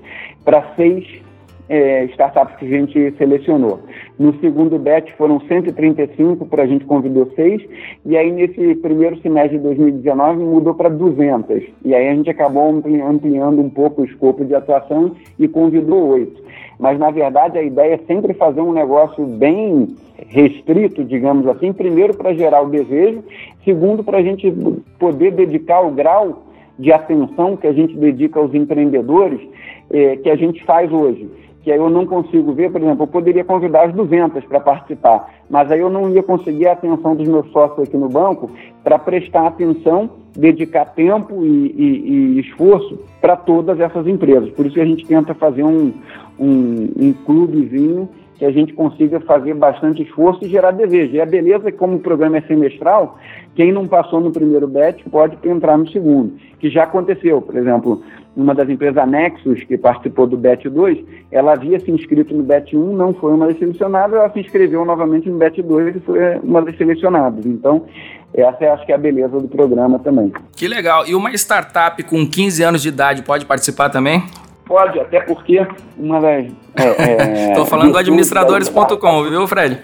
para 0.45 0.73
seis 0.77 1.26
é, 1.69 2.05
startups 2.05 2.55
que 2.57 2.65
a 2.65 2.69
gente 2.69 3.11
selecionou. 3.17 3.79
No 4.17 4.37
segundo 4.39 4.79
batch 4.79 5.11
foram 5.17 5.39
135, 5.41 6.45
para 6.45 6.63
a 6.63 6.67
gente 6.67 6.85
convidou 6.85 7.31
seis, 7.35 7.61
e 8.05 8.15
aí 8.15 8.31
nesse 8.31 8.75
primeiro 8.75 9.19
semestre 9.21 9.57
de 9.57 9.63
2019 9.63 10.37
mudou 10.39 10.73
para 10.73 10.89
200. 10.89 11.63
E 11.83 11.93
aí 11.93 12.07
a 12.07 12.15
gente 12.15 12.29
acabou 12.29 12.69
ampliando 12.69 13.61
um 13.61 13.69
pouco 13.69 14.01
o 14.01 14.05
escopo 14.05 14.45
de 14.45 14.55
atuação 14.55 15.15
e 15.37 15.47
convidou 15.47 16.07
oito. 16.09 16.41
Mas 16.79 16.99
na 16.99 17.11
verdade 17.11 17.57
a 17.57 17.63
ideia 17.63 17.95
é 17.95 17.99
sempre 18.05 18.33
fazer 18.33 18.61
um 18.61 18.71
negócio 18.71 19.25
bem 19.25 19.87
restrito, 20.27 21.03
digamos 21.03 21.47
assim, 21.47 21.73
primeiro 21.73 22.15
para 22.15 22.33
gerar 22.33 22.61
o 22.61 22.69
desejo, 22.69 23.23
segundo 23.63 24.03
para 24.03 24.17
a 24.19 24.21
gente 24.21 24.51
poder 24.99 25.31
dedicar 25.31 25.81
o 25.81 25.91
grau 25.91 26.43
de 26.77 26.91
atenção 26.91 27.57
que 27.57 27.65
a 27.65 27.73
gente 27.73 27.95
dedica 27.97 28.39
aos 28.39 28.53
empreendedores 28.53 29.39
eh, 29.91 30.17
que 30.17 30.29
a 30.29 30.35
gente 30.35 30.63
faz 30.63 30.91
hoje 30.91 31.27
que 31.67 31.71
aí 31.73 31.77
eu 31.77 31.89
não 31.89 32.05
consigo 32.05 32.53
ver, 32.53 32.71
por 32.71 32.81
exemplo, 32.81 33.03
eu 33.03 33.07
poderia 33.07 33.43
convidar 33.43 33.87
as 33.87 33.93
200 33.93 34.45
para 34.45 34.61
participar, 34.61 35.33
mas 35.49 35.69
aí 35.69 35.81
eu 35.81 35.89
não 35.89 36.09
ia 36.09 36.23
conseguir 36.23 36.65
a 36.65 36.71
atenção 36.71 37.13
dos 37.13 37.27
meus 37.27 37.45
sócios 37.51 37.85
aqui 37.85 37.97
no 37.97 38.07
banco 38.07 38.49
para 38.85 38.97
prestar 38.97 39.47
atenção, 39.47 40.09
dedicar 40.33 40.85
tempo 40.85 41.45
e, 41.45 41.73
e, 41.77 42.37
e 42.37 42.39
esforço 42.39 42.97
para 43.19 43.35
todas 43.35 43.81
essas 43.81 44.07
empresas. 44.07 44.49
Por 44.51 44.65
isso 44.65 44.75
que 44.75 44.81
a 44.81 44.85
gente 44.85 45.05
tenta 45.05 45.33
fazer 45.33 45.65
um, 45.65 45.91
um, 46.39 46.89
um 46.97 47.13
clubezinho 47.25 48.07
que 48.37 48.45
a 48.45 48.51
gente 48.51 48.73
consiga 48.73 49.19
fazer 49.21 49.53
bastante 49.53 50.03
esforço 50.03 50.45
e 50.45 50.49
gerar 50.49 50.71
desejo. 50.71 51.15
E 51.15 51.21
a 51.21 51.25
beleza 51.25 51.69
é 51.69 51.71
que, 51.71 51.77
como 51.77 51.95
o 51.95 51.99
programa 51.99 52.37
é 52.37 52.41
semestral, 52.41 53.17
quem 53.55 53.71
não 53.71 53.87
passou 53.87 54.19
no 54.21 54.31
primeiro 54.31 54.67
bet 54.67 55.03
pode 55.09 55.37
entrar 55.47 55.77
no 55.77 55.89
segundo, 55.89 56.33
que 56.59 56.69
já 56.69 56.83
aconteceu. 56.83 57.41
Por 57.41 57.55
exemplo, 57.55 58.03
uma 58.35 58.53
das 58.53 58.69
empresas, 58.69 58.97
a 58.97 59.05
Nexus, 59.07 59.63
que 59.63 59.75
participou 59.77 60.27
do 60.27 60.37
BET 60.37 60.69
2, 60.69 60.99
ela 61.31 61.53
havia 61.53 61.79
se 61.79 61.89
inscrito 61.89 62.35
no 62.35 62.43
BET 62.43 62.77
1, 62.77 62.95
não 62.95 63.11
foi 63.11 63.33
uma 63.33 63.47
das 63.47 63.57
selecionadas, 63.57 64.15
ela 64.15 64.29
se 64.31 64.39
inscreveu 64.39 64.85
novamente 64.85 65.27
no 65.27 65.39
BET 65.39 65.59
2 65.59 65.95
e 65.95 65.99
foi 66.01 66.19
uma 66.43 66.61
das 66.61 66.77
selecionadas. 66.77 67.43
Então, 67.47 67.85
essa 68.35 68.63
é, 68.63 68.69
acho 68.69 68.85
que 68.85 68.91
é 68.91 68.95
a 68.95 68.99
beleza 68.99 69.39
do 69.39 69.47
programa 69.47 69.97
também. 69.97 70.31
Que 70.55 70.67
legal. 70.67 71.07
E 71.07 71.15
uma 71.15 71.33
startup 71.33 72.01
com 72.03 72.27
15 72.27 72.61
anos 72.61 72.83
de 72.83 72.89
idade 72.89 73.23
pode 73.23 73.45
participar 73.45 73.89
também? 73.89 74.21
Pode, 74.67 74.99
até 74.99 75.21
porque 75.21 75.65
uma 75.97 76.19
das. 76.19 76.45
Estou 76.45 77.05
é, 77.05 77.61
é, 77.61 77.65
falando 77.65 77.93
do 77.93 77.97
administradores.com, 77.97 79.23
viu, 79.23 79.47
Fred? 79.47 79.79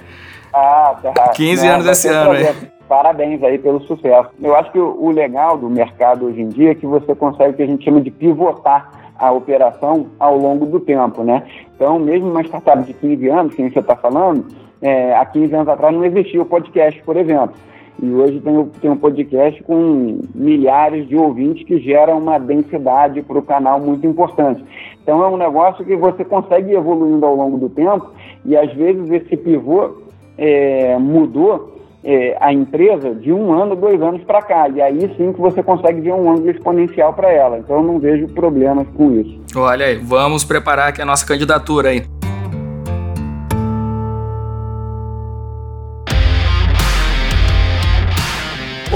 Ah, 0.53 0.95
tá. 1.01 1.29
15 1.29 1.67
anos 1.67 1.87
esse 1.87 2.07
ano, 2.09 2.35
hein? 2.35 2.47
Parabéns 2.87 3.41
aí 3.43 3.57
pelo 3.57 3.81
sucesso. 3.81 4.29
Eu 4.41 4.55
acho 4.55 4.71
que 4.71 4.79
o 4.79 5.09
legal 5.09 5.57
do 5.57 5.69
mercado 5.69 6.25
hoje 6.25 6.41
em 6.41 6.49
dia 6.49 6.71
é 6.71 6.75
que 6.75 6.85
você 6.85 7.15
consegue 7.15 7.51
o 7.51 7.53
que 7.53 7.63
a 7.63 7.65
gente 7.65 7.83
chama 7.83 8.01
de 8.01 8.11
pivotar 8.11 8.91
a 9.17 9.31
operação 9.31 10.07
ao 10.19 10.37
longo 10.37 10.65
do 10.65 10.79
tempo, 10.79 11.23
né? 11.23 11.43
Então, 11.75 11.97
mesmo 11.97 12.29
uma 12.29 12.43
startup 12.43 12.83
de 12.83 12.93
15 12.93 13.29
anos, 13.29 13.55
que 13.55 13.67
você 13.67 13.79
está 13.79 13.95
falando, 13.95 14.45
é, 14.81 15.15
há 15.15 15.25
15 15.25 15.55
anos 15.55 15.67
atrás 15.69 15.95
não 15.95 16.03
existia 16.05 16.41
o 16.41 16.45
podcast, 16.45 17.01
por 17.03 17.15
exemplo. 17.15 17.55
E 18.01 18.11
hoje 18.11 18.39
tem, 18.41 18.65
tem 18.81 18.91
um 18.91 18.97
podcast 18.97 19.61
com 19.63 20.19
milhares 20.33 21.07
de 21.07 21.15
ouvintes 21.15 21.65
que 21.65 21.79
geram 21.79 22.17
uma 22.17 22.37
densidade 22.37 23.21
para 23.21 23.37
o 23.37 23.41
canal 23.41 23.79
muito 23.79 24.05
importante. 24.07 24.63
Então 25.01 25.23
é 25.23 25.27
um 25.27 25.37
negócio 25.37 25.85
que 25.85 25.95
você 25.95 26.25
consegue 26.25 26.73
evoluindo 26.73 27.25
ao 27.25 27.35
longo 27.35 27.57
do 27.57 27.69
tempo 27.69 28.09
e 28.45 28.57
às 28.57 28.73
vezes 28.73 29.09
esse 29.09 29.37
pivô 29.37 30.01
é, 30.37 30.97
mudou 30.97 31.73
é, 32.03 32.35
a 32.39 32.51
empresa 32.51 33.13
de 33.13 33.31
um 33.31 33.53
ano, 33.53 33.75
dois 33.75 34.01
anos 34.01 34.23
para 34.23 34.41
cá. 34.41 34.67
E 34.69 34.81
aí 34.81 35.13
sim 35.15 35.31
que 35.31 35.39
você 35.39 35.63
consegue 35.63 36.01
ver 36.01 36.13
um 36.13 36.29
ângulo 36.29 36.49
exponencial 36.49 37.13
para 37.13 37.31
ela. 37.31 37.59
Então 37.59 37.77
eu 37.77 37.83
não 37.83 37.99
vejo 37.99 38.27
problemas 38.29 38.87
com 38.95 39.13
isso. 39.13 39.39
Olha 39.55 39.85
aí, 39.85 39.95
vamos 39.95 40.43
preparar 40.43 40.89
aqui 40.89 41.01
a 41.01 41.05
nossa 41.05 41.25
candidatura 41.25 41.89
aí. 41.89 42.03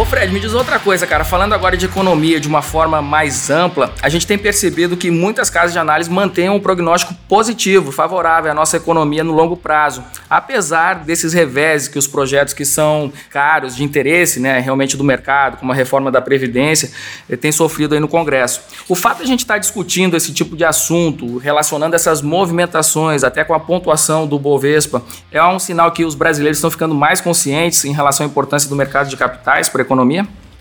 Fred, 0.10 0.32
me 0.32 0.40
diz 0.40 0.54
outra 0.54 0.80
coisa, 0.80 1.06
cara. 1.06 1.26
Falando 1.26 1.52
agora 1.52 1.76
de 1.76 1.86
economia 1.86 2.40
de 2.40 2.48
uma 2.48 2.62
forma 2.62 3.02
mais 3.02 3.50
ampla, 3.50 3.94
a 4.02 4.08
gente 4.08 4.26
tem 4.26 4.38
percebido 4.38 4.96
que 4.96 5.12
muitas 5.12 5.50
casas 5.50 5.74
de 5.74 5.80
análise 5.80 6.10
mantêm 6.10 6.50
um 6.50 6.62
prognóstico 6.62 7.14
positivo, 7.28 7.92
favorável 7.92 8.50
à 8.50 8.54
nossa 8.54 8.78
economia 8.78 9.22
no 9.22 9.34
longo 9.34 9.58
prazo. 9.58 10.02
Apesar 10.30 11.04
desses 11.04 11.34
reveses 11.34 11.90
que 11.90 12.00
os 12.00 12.08
projetos 12.08 12.54
que 12.54 12.64
são 12.64 13.12
caros, 13.30 13.76
de 13.76 13.84
interesse, 13.84 14.40
né, 14.40 14.60
realmente 14.60 14.96
do 14.96 15.04
mercado, 15.04 15.58
como 15.58 15.74
a 15.74 15.76
reforma 15.76 16.10
da 16.10 16.22
Previdência, 16.22 16.90
eh, 17.30 17.36
têm 17.36 17.52
sofrido 17.52 17.94
aí 17.94 18.00
no 18.00 18.08
Congresso. 18.08 18.62
O 18.88 18.96
fato 18.96 19.18
de 19.18 19.24
a 19.24 19.28
gente 19.28 19.42
estar 19.42 19.56
tá 19.56 19.60
discutindo 19.60 20.16
esse 20.16 20.32
tipo 20.32 20.56
de 20.56 20.64
assunto, 20.64 21.38
relacionando 21.38 21.98
essas 21.98 22.22
movimentações 22.22 23.26
até 23.26 23.44
com 23.44 23.54
a 23.54 23.60
pontuação 23.60 24.26
do 24.26 24.40
Bovespa, 24.40 25.04
é 25.34 25.44
um 25.44 25.60
sinal 25.60 25.92
que 25.92 26.06
os 26.06 26.16
brasileiros 26.16 26.60
estão 26.60 26.72
ficando 26.72 26.96
mais 26.96 27.20
conscientes 27.20 27.84
em 27.84 27.92
relação 27.92 28.26
à 28.26 28.30
importância 28.30 28.70
do 28.70 28.76
mercado 28.76 29.10
de 29.10 29.18
capitais 29.18 29.68
para 29.68 29.82
economia? 29.82 29.97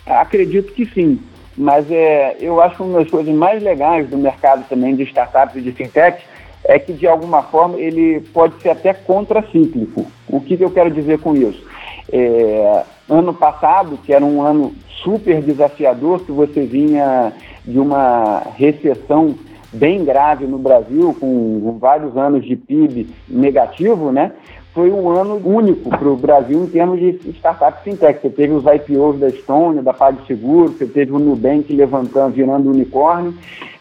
Acredito 0.06 0.72
que 0.72 0.86
sim, 0.86 1.20
mas 1.56 1.90
é, 1.90 2.36
eu 2.40 2.60
acho 2.60 2.76
que 2.76 2.82
uma 2.82 3.00
das 3.00 3.10
coisas 3.10 3.34
mais 3.34 3.62
legais 3.62 4.08
do 4.08 4.18
mercado 4.18 4.64
também 4.68 4.94
de 4.94 5.02
startups 5.04 5.56
e 5.56 5.60
de 5.60 5.72
fintech 5.72 6.22
é 6.64 6.78
que, 6.78 6.92
de 6.92 7.06
alguma 7.06 7.42
forma, 7.42 7.78
ele 7.78 8.20
pode 8.32 8.60
ser 8.60 8.70
até 8.70 8.92
contracíclico. 8.92 10.06
O 10.28 10.40
que, 10.40 10.56
que 10.56 10.64
eu 10.64 10.70
quero 10.70 10.90
dizer 10.90 11.18
com 11.20 11.34
isso? 11.34 11.64
É, 12.12 12.82
ano 13.08 13.32
passado, 13.32 13.98
que 14.04 14.12
era 14.12 14.24
um 14.24 14.42
ano 14.42 14.74
super 15.02 15.40
desafiador, 15.40 16.20
que 16.20 16.32
você 16.32 16.66
vinha 16.66 17.32
de 17.64 17.78
uma 17.78 18.42
recessão 18.56 19.34
bem 19.72 20.04
grave 20.04 20.46
no 20.46 20.58
Brasil, 20.58 21.16
com 21.18 21.78
vários 21.78 22.16
anos 22.16 22.44
de 22.44 22.56
PIB 22.56 23.08
negativo, 23.28 24.10
né? 24.10 24.32
Foi 24.76 24.90
um 24.90 25.08
ano 25.08 25.40
único 25.42 25.88
para 25.88 26.06
o 26.06 26.14
Brasil 26.14 26.62
em 26.62 26.66
termos 26.66 27.00
de 27.00 27.18
startup 27.38 27.82
fintech. 27.82 28.20
Você 28.20 28.28
teve 28.28 28.52
os 28.52 28.62
IPOs 28.62 29.18
da 29.18 29.28
Estônia, 29.28 29.82
da 29.82 29.94
PagSeguro, 29.94 30.68
você 30.68 30.84
teve 30.84 31.12
o 31.12 31.18
Nubank 31.18 31.74
levantando, 31.74 32.34
virando 32.34 32.70
unicórnio. 32.70 33.32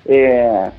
É, 0.08 0.72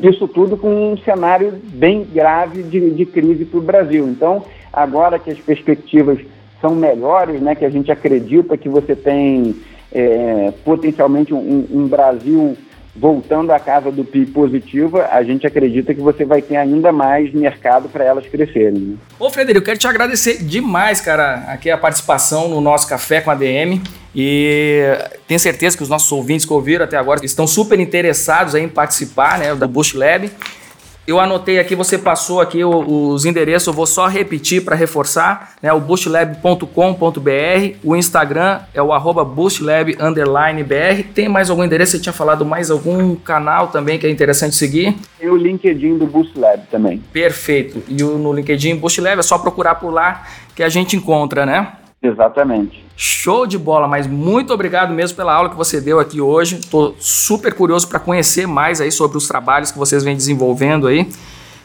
isso 0.00 0.28
tudo 0.28 0.56
com 0.56 0.92
um 0.92 0.96
cenário 0.98 1.54
bem 1.72 2.04
grave 2.04 2.62
de, 2.62 2.88
de 2.92 3.04
crise 3.04 3.44
para 3.44 3.58
o 3.58 3.62
Brasil. 3.62 4.06
Então, 4.06 4.44
agora 4.72 5.18
que 5.18 5.32
as 5.32 5.40
perspectivas 5.40 6.20
são 6.60 6.76
melhores, 6.76 7.40
né, 7.40 7.56
que 7.56 7.64
a 7.64 7.70
gente 7.70 7.90
acredita 7.90 8.56
que 8.56 8.68
você 8.68 8.94
tem 8.94 9.56
é, 9.92 10.52
potencialmente 10.64 11.34
um, 11.34 11.66
um 11.68 11.88
Brasil 11.88 12.56
voltando 12.96 13.52
à 13.52 13.58
casa 13.58 13.90
do 13.90 14.04
PIB 14.04 14.30
positiva, 14.30 15.08
a 15.10 15.22
gente 15.22 15.46
acredita 15.46 15.92
que 15.92 16.00
você 16.00 16.24
vai 16.24 16.40
ter 16.40 16.56
ainda 16.56 16.92
mais 16.92 17.32
mercado 17.32 17.88
para 17.88 18.04
elas 18.04 18.26
crescerem. 18.26 18.80
Né? 18.80 18.96
Ô 19.18 19.28
Frederico, 19.30 19.64
quero 19.64 19.78
te 19.78 19.88
agradecer 19.88 20.42
demais, 20.44 21.00
cara, 21.00 21.44
aqui 21.48 21.70
a 21.70 21.76
participação 21.76 22.48
no 22.48 22.60
nosso 22.60 22.88
Café 22.88 23.20
com 23.20 23.30
a 23.30 23.34
DM. 23.34 23.82
E 24.14 24.84
tenho 25.26 25.40
certeza 25.40 25.76
que 25.76 25.82
os 25.82 25.88
nossos 25.88 26.10
ouvintes 26.12 26.46
que 26.46 26.52
ouviram 26.52 26.84
até 26.84 26.96
agora 26.96 27.24
estão 27.24 27.48
super 27.48 27.80
interessados 27.80 28.54
em 28.54 28.68
participar 28.68 29.38
né, 29.40 29.54
do 29.54 29.66
Bush 29.66 29.92
Lab. 29.92 30.30
Eu 31.06 31.20
anotei 31.20 31.58
aqui, 31.58 31.74
você 31.74 31.98
passou 31.98 32.40
aqui 32.40 32.64
os 32.64 33.26
endereços, 33.26 33.66
eu 33.66 33.74
vou 33.74 33.84
só 33.86 34.06
repetir 34.06 34.64
para 34.64 34.74
reforçar, 34.74 35.54
né? 35.60 35.70
O 35.70 35.78
boostlab.com.br, 35.78 37.76
o 37.84 37.94
Instagram 37.94 38.60
é 38.72 38.82
o 38.82 38.90
arroba 38.90 39.22
boostlab_br. 39.22 39.92
Tem 41.14 41.28
mais 41.28 41.50
algum 41.50 41.62
endereço? 41.62 41.92
Você 41.92 42.00
tinha 42.00 42.12
falado 42.12 42.46
mais 42.46 42.70
algum 42.70 43.14
canal 43.16 43.68
também 43.68 43.98
que 43.98 44.06
é 44.06 44.10
interessante 44.10 44.56
seguir? 44.56 44.96
E 45.20 45.28
o 45.28 45.36
LinkedIn 45.36 45.98
do 45.98 46.06
Boostlab 46.06 46.62
também. 46.70 47.02
Perfeito. 47.12 47.82
E 47.86 48.02
no 48.02 48.32
LinkedIn 48.32 48.76
Boostlab 48.76 49.18
é 49.18 49.22
só 49.22 49.36
procurar 49.36 49.74
por 49.74 49.92
lá 49.92 50.22
que 50.54 50.62
a 50.62 50.70
gente 50.70 50.96
encontra, 50.96 51.44
né? 51.44 51.72
Exatamente. 52.04 52.84
Show 52.94 53.46
de 53.46 53.58
bola, 53.58 53.88
mas 53.88 54.06
muito 54.06 54.52
obrigado 54.52 54.92
mesmo 54.92 55.16
pela 55.16 55.32
aula 55.32 55.48
que 55.48 55.56
você 55.56 55.80
deu 55.80 55.98
aqui 55.98 56.20
hoje. 56.20 56.56
Estou 56.56 56.94
super 56.98 57.54
curioso 57.54 57.88
para 57.88 57.98
conhecer 57.98 58.46
mais 58.46 58.78
aí 58.78 58.92
sobre 58.92 59.16
os 59.16 59.26
trabalhos 59.26 59.72
que 59.72 59.78
vocês 59.78 60.04
vêm 60.04 60.14
desenvolvendo 60.14 60.86
aí. 60.86 61.08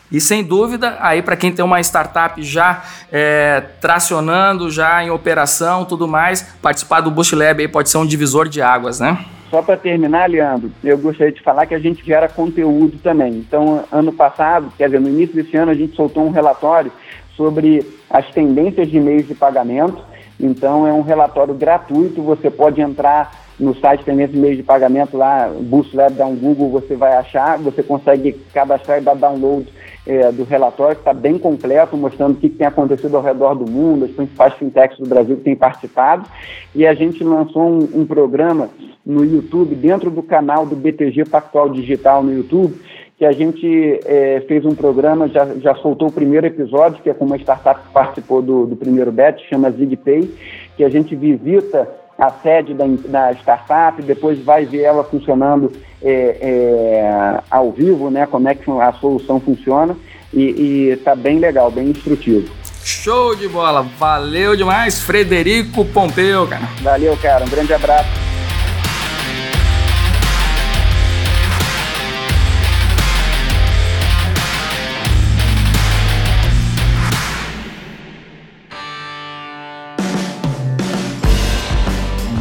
E 0.09 0.21
sem 0.21 0.41
dúvida, 0.41 0.97
aí 1.01 1.21
para 1.21 1.35
quem 1.35 1.51
tem 1.51 1.63
uma 1.63 1.79
startup 1.81 2.41
já 2.41 2.83
é, 3.11 3.61
tracionando, 3.81 4.71
já 4.71 5.03
em 5.03 5.11
operação, 5.11 5.83
tudo 5.83 6.07
mais, 6.07 6.41
participar 6.61 7.01
do 7.01 7.11
Boost 7.11 7.35
Lab 7.35 7.61
aí 7.61 7.67
pode 7.67 7.89
ser 7.89 7.97
um 7.97 8.05
divisor 8.05 8.47
de 8.47 8.61
águas, 8.61 8.99
né? 8.99 9.23
Só 9.51 9.61
para 9.61 9.75
terminar, 9.75 10.29
Leandro, 10.29 10.71
eu 10.83 10.97
gostaria 10.97 11.33
de 11.33 11.41
falar 11.41 11.65
que 11.65 11.75
a 11.75 11.79
gente 11.79 12.05
gera 12.05 12.29
conteúdo 12.29 12.97
também. 13.03 13.33
Então, 13.33 13.83
ano 13.91 14.13
passado, 14.13 14.71
quer 14.77 14.85
dizer, 14.85 15.01
no 15.01 15.09
início 15.09 15.35
desse 15.35 15.57
ano, 15.57 15.71
a 15.71 15.75
gente 15.75 15.95
soltou 15.95 16.25
um 16.25 16.31
relatório 16.31 16.91
sobre 17.35 17.85
as 18.09 18.27
tendências 18.31 18.89
de 18.89 18.99
meios 18.99 19.27
de 19.27 19.33
pagamento. 19.33 20.08
Então, 20.39 20.87
é 20.87 20.93
um 20.93 21.01
relatório 21.01 21.53
gratuito, 21.53 22.21
você 22.21 22.49
pode 22.49 22.79
entrar 22.79 23.31
no 23.59 23.75
site 23.75 24.05
Tendências 24.05 24.31
de 24.31 24.39
Meios 24.39 24.57
de 24.57 24.63
Pagamento 24.63 25.17
lá, 25.17 25.51
Lab, 25.93 26.13
dá 26.13 26.25
um 26.25 26.35
Google, 26.35 26.69
você 26.69 26.95
vai 26.95 27.13
achar, 27.13 27.57
você 27.57 27.83
consegue 27.83 28.31
cadastrar 28.53 28.99
e 28.99 29.01
dar 29.01 29.15
download 29.15 29.67
é, 30.07 30.31
do 30.31 30.43
relatório, 30.43 30.95
que 30.95 31.01
está 31.01 31.13
bem 31.13 31.37
completo, 31.37 31.97
mostrando 31.97 32.33
o 32.33 32.35
que, 32.35 32.49
que, 32.49 32.55
tem 32.55 32.67
acontecido 32.67 33.17
ao 33.17 33.23
redor 33.23 33.55
do 33.55 33.69
mundo, 33.69 34.05
as 34.05 34.11
principais 34.11 34.53
fintechs 34.53 34.97
do 34.97 35.07
Brasil 35.07 35.35
que 35.35 35.43
têm 35.43 35.55
participado. 35.55 36.25
E 36.73 36.87
a 36.87 36.93
gente 36.93 37.23
lançou 37.23 37.63
um, 37.63 38.01
um 38.01 38.05
programa 38.05 38.69
no 39.05 39.25
YouTube, 39.25 39.75
dentro 39.75 40.09
do 40.09 40.23
canal 40.23 40.65
do 40.65 40.75
BTG 40.75 41.25
Pactual 41.25 41.69
Digital 41.69 42.23
no 42.23 42.33
YouTube, 42.33 42.79
que 43.19 43.25
a 43.25 43.33
gente 43.33 43.99
é, 44.05 44.41
fez 44.47 44.63
um 44.65 44.73
programa, 44.73 45.27
já, 45.27 45.45
já 45.61 45.75
soltou 45.75 46.07
o 46.07 46.11
primeiro 46.11 46.47
episódio, 46.47 47.03
que 47.03 47.09
é 47.09 47.13
com 47.13 47.25
uma 47.25 47.35
startup 47.35 47.81
que 47.81 47.91
participou 47.91 48.41
do, 48.41 48.65
do 48.65 48.77
primeiro 48.77 49.11
bet, 49.11 49.45
chama 49.49 49.69
ZigPay, 49.69 50.33
que 50.77 50.85
a 50.85 50.89
gente 50.89 51.13
visita 51.17 51.85
a 52.17 52.29
sede 52.29 52.73
da, 52.73 52.85
da 53.09 53.33
startup, 53.33 54.01
depois 54.01 54.39
vai 54.41 54.65
ver 54.65 54.83
ela 54.83 55.03
funcionando 55.03 55.69
é, 56.01 56.37
é, 56.41 57.41
ao 57.51 57.73
vivo, 57.73 58.09
né, 58.09 58.25
como 58.25 58.47
é 58.47 58.55
que 58.55 58.71
a 58.71 58.93
solução 58.93 59.37
funciona, 59.41 59.97
e 60.33 60.89
está 60.89 61.13
bem 61.13 61.39
legal, 61.39 61.69
bem 61.69 61.89
instrutivo. 61.89 62.49
Show 62.85 63.35
de 63.35 63.49
bola, 63.49 63.85
valeu 63.97 64.55
demais, 64.55 65.01
Frederico 65.01 65.83
Pompeu, 65.83 66.47
cara. 66.47 66.63
Valeu, 66.81 67.17
cara, 67.17 67.43
um 67.43 67.49
grande 67.49 67.73
abraço. 67.73 68.28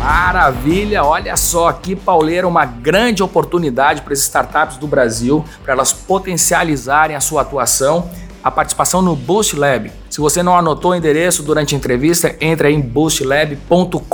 Maravilha! 0.09 1.05
Olha 1.05 1.37
só 1.37 1.68
aqui, 1.68 1.94
Pauleira, 1.94 2.49
uma 2.49 2.64
grande 2.64 3.23
oportunidade 3.23 4.01
para 4.01 4.14
as 4.14 4.21
startups 4.21 4.79
do 4.79 4.87
Brasil, 4.87 5.44
para 5.62 5.75
elas 5.75 5.92
potencializarem 5.92 7.14
a 7.14 7.21
sua 7.21 7.42
atuação, 7.42 8.09
a 8.42 8.51
participação 8.51 9.03
no 9.03 9.14
Boost 9.14 9.55
Lab. 9.55 9.92
Se 10.09 10.18
você 10.18 10.42
não 10.42 10.57
anotou 10.57 10.92
o 10.92 10.94
endereço 10.94 11.42
durante 11.42 11.75
a 11.75 11.79
entrevista, 11.79 12.35
entre 12.40 12.71
em 12.71 12.81
boostlab.com.br 12.81 14.07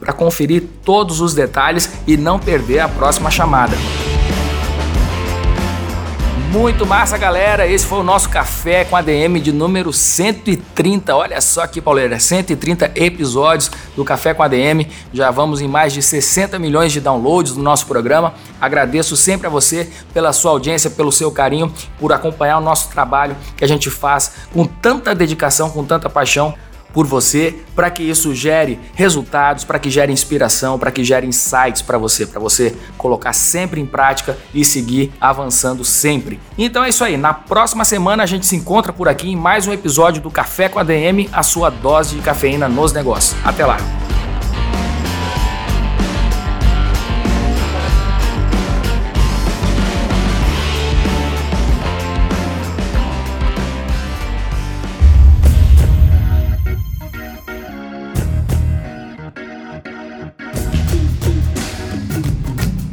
para 0.00 0.12
conferir 0.14 0.64
todos 0.82 1.20
os 1.20 1.34
detalhes 1.34 1.92
e 2.06 2.16
não 2.16 2.38
perder 2.38 2.78
a 2.78 2.88
próxima 2.88 3.30
chamada. 3.30 3.76
Muito 6.52 6.84
massa, 6.84 7.16
galera. 7.16 7.66
Esse 7.66 7.86
foi 7.86 8.00
o 8.00 8.02
nosso 8.02 8.28
café 8.28 8.84
com 8.84 8.94
ADM 8.94 9.40
de 9.40 9.50
número 9.50 9.90
130. 9.90 11.16
Olha 11.16 11.40
só 11.40 11.62
aqui, 11.62 11.80
Pauleira, 11.80 12.20
130 12.20 12.92
episódios 12.94 13.70
do 13.96 14.04
Café 14.04 14.34
com 14.34 14.42
ADM. 14.42 14.86
Já 15.14 15.30
vamos 15.30 15.62
em 15.62 15.66
mais 15.66 15.94
de 15.94 16.02
60 16.02 16.58
milhões 16.58 16.92
de 16.92 17.00
downloads 17.00 17.54
do 17.54 17.62
nosso 17.62 17.86
programa. 17.86 18.34
Agradeço 18.60 19.16
sempre 19.16 19.46
a 19.46 19.50
você 19.50 19.90
pela 20.12 20.30
sua 20.30 20.50
audiência, 20.50 20.90
pelo 20.90 21.10
seu 21.10 21.32
carinho, 21.32 21.72
por 21.98 22.12
acompanhar 22.12 22.58
o 22.58 22.60
nosso 22.60 22.90
trabalho 22.90 23.34
que 23.56 23.64
a 23.64 23.68
gente 23.68 23.88
faz 23.88 24.32
com 24.52 24.66
tanta 24.66 25.14
dedicação, 25.14 25.70
com 25.70 25.82
tanta 25.82 26.10
paixão 26.10 26.54
por 26.92 27.06
você, 27.06 27.54
para 27.74 27.90
que 27.90 28.02
isso 28.02 28.34
gere 28.34 28.78
resultados, 28.94 29.64
para 29.64 29.78
que 29.78 29.90
gere 29.90 30.12
inspiração, 30.12 30.78
para 30.78 30.90
que 30.90 31.04
gere 31.04 31.26
insights 31.26 31.82
para 31.82 31.98
você, 31.98 32.26
para 32.26 32.40
você 32.40 32.74
colocar 32.96 33.32
sempre 33.32 33.80
em 33.80 33.86
prática 33.86 34.36
e 34.54 34.64
seguir 34.64 35.12
avançando 35.20 35.84
sempre. 35.84 36.40
Então 36.56 36.84
é 36.84 36.88
isso 36.88 37.04
aí, 37.04 37.16
na 37.16 37.32
próxima 37.32 37.84
semana 37.84 38.22
a 38.22 38.26
gente 38.26 38.46
se 38.46 38.56
encontra 38.56 38.92
por 38.92 39.08
aqui 39.08 39.30
em 39.30 39.36
mais 39.36 39.66
um 39.66 39.72
episódio 39.72 40.22
do 40.22 40.30
Café 40.30 40.68
com 40.68 40.78
a 40.78 40.82
DM, 40.82 41.28
a 41.32 41.42
sua 41.42 41.70
dose 41.70 42.16
de 42.16 42.22
cafeína 42.22 42.68
nos 42.68 42.92
negócios. 42.92 43.36
Até 43.44 43.64
lá. 43.64 43.76